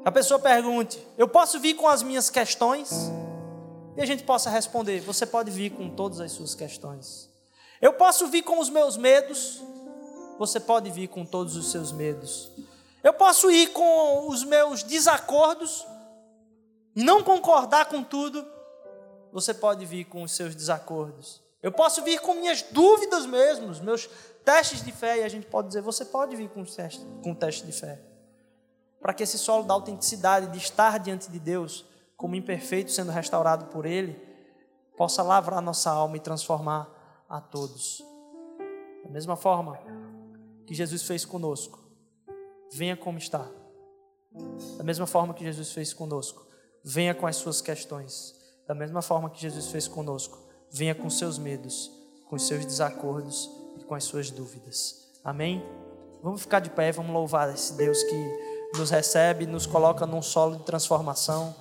[0.03, 3.13] A pessoa pergunte: Eu posso vir com as minhas questões?
[3.97, 7.31] E a gente possa responder: Você pode vir com todas as suas questões.
[7.81, 9.63] Eu posso vir com os meus medos?
[10.39, 12.51] Você pode vir com todos os seus medos.
[13.03, 15.87] Eu posso ir com os meus desacordos
[16.95, 18.47] não concordar com tudo.
[19.33, 21.43] Você pode vir com os seus desacordos.
[21.63, 24.09] Eu posso vir com minhas dúvidas mesmo, meus
[24.45, 27.67] testes de fé, e a gente pode dizer: você pode vir com teste, com teste
[27.67, 27.99] de fé.
[29.01, 31.85] Para que esse solo da autenticidade, de estar diante de Deus,
[32.17, 34.15] como imperfeito sendo restaurado por Ele,
[34.97, 36.89] possa lavrar nossa alma e transformar
[37.29, 38.03] a todos.
[39.03, 39.79] Da mesma forma
[40.67, 41.79] que Jesus fez conosco,
[42.73, 43.47] venha como está.
[44.77, 46.47] Da mesma forma que Jesus fez conosco,
[46.83, 48.35] venha com as suas questões.
[48.67, 50.39] Da mesma forma que Jesus fez conosco,
[50.71, 51.91] venha com seus medos,
[52.29, 55.13] com os seus desacordos e com as suas dúvidas.
[55.23, 55.63] Amém?
[56.23, 60.57] Vamos ficar de pé, vamos louvar esse Deus que nos recebe, nos coloca num solo
[60.57, 61.55] de transformação.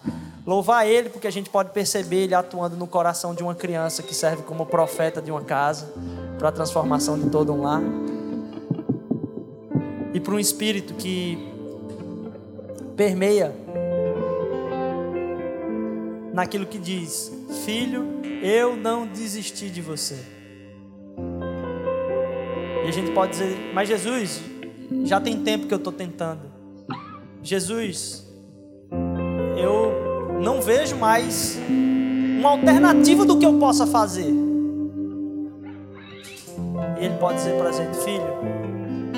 [0.46, 4.14] Louvar Ele, porque a gente pode perceber Ele atuando no coração de uma criança que
[4.14, 5.94] serve como profeta de uma casa,
[6.38, 7.82] para a transformação de todo um lar.
[10.14, 11.38] E para um espírito que
[12.96, 13.56] permeia
[16.34, 17.32] naquilo que diz:
[17.64, 20.20] Filho, eu não desisti de você.
[22.84, 24.41] E a gente pode dizer: Mas Jesus,
[25.06, 26.52] já tem tempo que eu estou tentando.
[27.41, 28.28] Jesus,
[30.44, 31.58] não vejo mais
[32.38, 34.28] uma alternativa do que eu possa fazer.
[37.00, 38.28] E ele pode dizer para a gente, filho,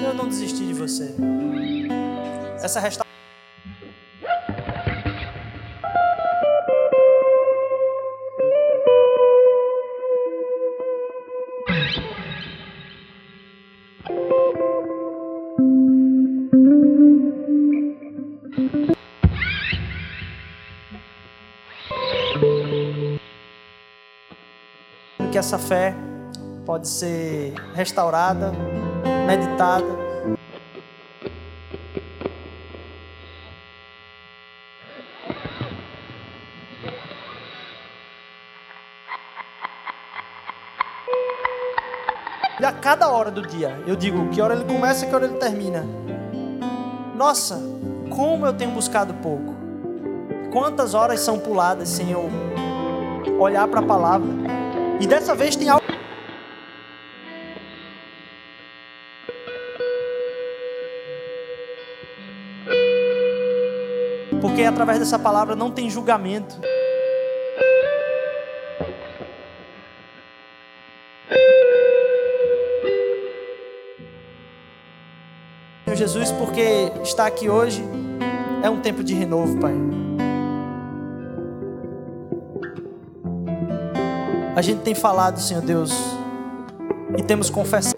[0.05, 1.15] eu não desisti de você.
[2.61, 3.04] Essa restauração
[25.55, 25.95] essa fé
[26.65, 28.51] pode ser restaurada,
[29.25, 29.85] meditada.
[42.59, 45.25] E a cada hora do dia, eu digo que hora ele começa e que hora
[45.25, 45.85] ele termina.
[47.15, 47.61] Nossa,
[48.09, 49.53] como eu tenho buscado pouco.
[50.51, 52.29] Quantas horas são puladas sem eu
[53.39, 54.54] olhar para a palavra?
[54.99, 55.85] E dessa vez tem algo.
[64.41, 66.59] Porque através dessa palavra não tem julgamento.
[75.95, 77.81] Jesus, porque está aqui hoje
[78.61, 79.73] é um tempo de renovo, Pai.
[84.55, 85.91] A gente tem falado, Senhor Deus,
[87.17, 87.94] e temos confessado.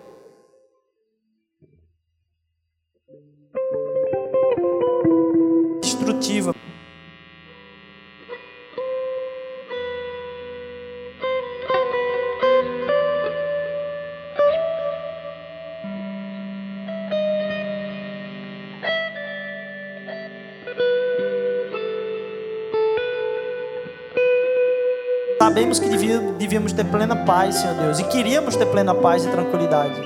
[25.68, 30.00] Sabemos que devíamos ter plena paz, Senhor Deus, e queríamos ter plena paz e tranquilidade,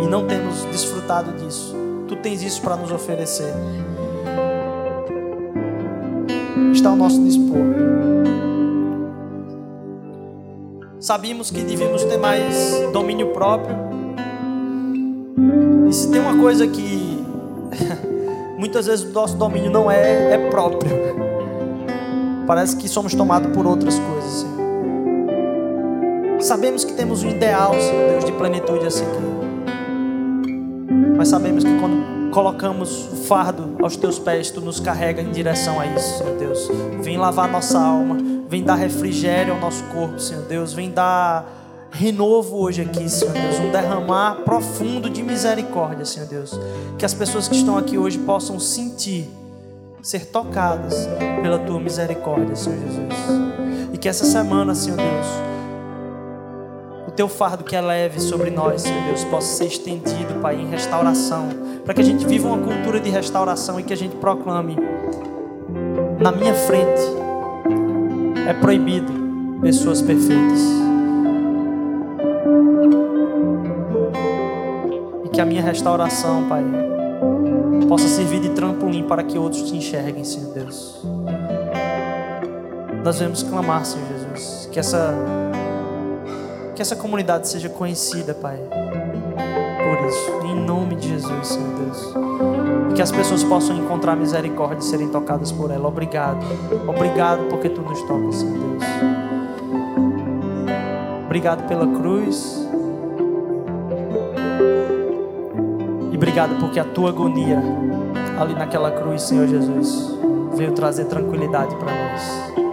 [0.00, 1.74] e não temos desfrutado disso.
[2.06, 3.52] tu tens isso para nos oferecer.
[6.72, 7.58] Está ao nosso dispor.
[11.00, 13.76] Sabíamos que devíamos ter mais domínio próprio.
[15.88, 17.24] E se tem uma coisa que
[18.56, 20.96] muitas vezes o nosso domínio não é, é próprio.
[22.46, 24.57] Parece que somos tomados por outras coisas, Senhor.
[26.48, 29.20] Sabemos que temos um ideal, Senhor Deus, de plenitude a seguir.
[31.14, 35.78] Mas sabemos que quando colocamos o fardo aos teus pés, tu nos carrega em direção
[35.78, 36.66] a isso, Senhor Deus.
[37.02, 38.16] Vem lavar nossa alma,
[38.48, 40.72] vem dar refrigério ao nosso corpo, Senhor Deus.
[40.72, 41.46] Vem dar
[41.90, 43.58] renovo hoje aqui, Senhor Deus.
[43.58, 46.58] Um derramar profundo de misericórdia, Senhor Deus.
[46.96, 49.28] Que as pessoas que estão aqui hoje possam sentir,
[50.00, 51.06] ser tocadas
[51.42, 53.92] pela tua misericórdia, Senhor Jesus.
[53.92, 55.48] E que essa semana, Senhor Deus,
[57.18, 61.48] teu fardo que é leve sobre nós, Senhor Deus, possa ser estendido, Pai, em restauração.
[61.84, 64.76] Para que a gente viva uma cultura de restauração e que a gente proclame
[66.20, 67.02] na minha frente.
[68.48, 69.12] É proibido
[69.60, 70.60] pessoas perfeitas.
[75.24, 76.62] E que a minha restauração, Pai,
[77.88, 81.04] possa servir de trampolim para que outros te enxerguem, Senhor Deus.
[83.04, 85.47] Nós vamos clamar, Senhor Jesus, que essa
[86.78, 88.56] que essa comunidade seja conhecida, Pai.
[88.56, 92.14] Por isso, em nome de Jesus, Senhor Deus.
[92.94, 95.88] Que as pessoas possam encontrar misericórdia e serem tocadas por ela.
[95.88, 96.38] Obrigado.
[96.86, 98.84] Obrigado porque tu nos tocas, Senhor Deus.
[101.26, 102.64] Obrigado pela cruz.
[106.12, 107.60] E obrigado porque a tua agonia
[108.38, 110.16] ali naquela cruz, Senhor Jesus,
[110.54, 112.67] veio trazer tranquilidade para nós.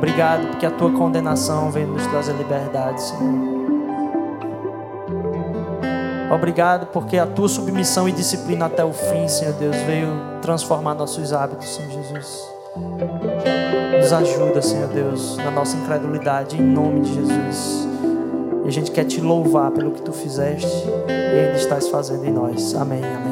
[0.00, 3.60] Obrigado porque a tua condenação veio nos trazer liberdade, Senhor.
[6.32, 10.08] Obrigado porque a tua submissão e disciplina até o fim, Senhor Deus, veio
[10.40, 12.48] transformar nossos hábitos, Senhor Jesus.
[14.00, 17.86] Nos ajuda, Senhor Deus, na nossa incredulidade, em nome de Jesus.
[18.64, 20.66] E a gente quer te louvar pelo que tu fizeste
[21.08, 22.74] e ainda estás fazendo em nós.
[22.74, 23.29] Amém, amém.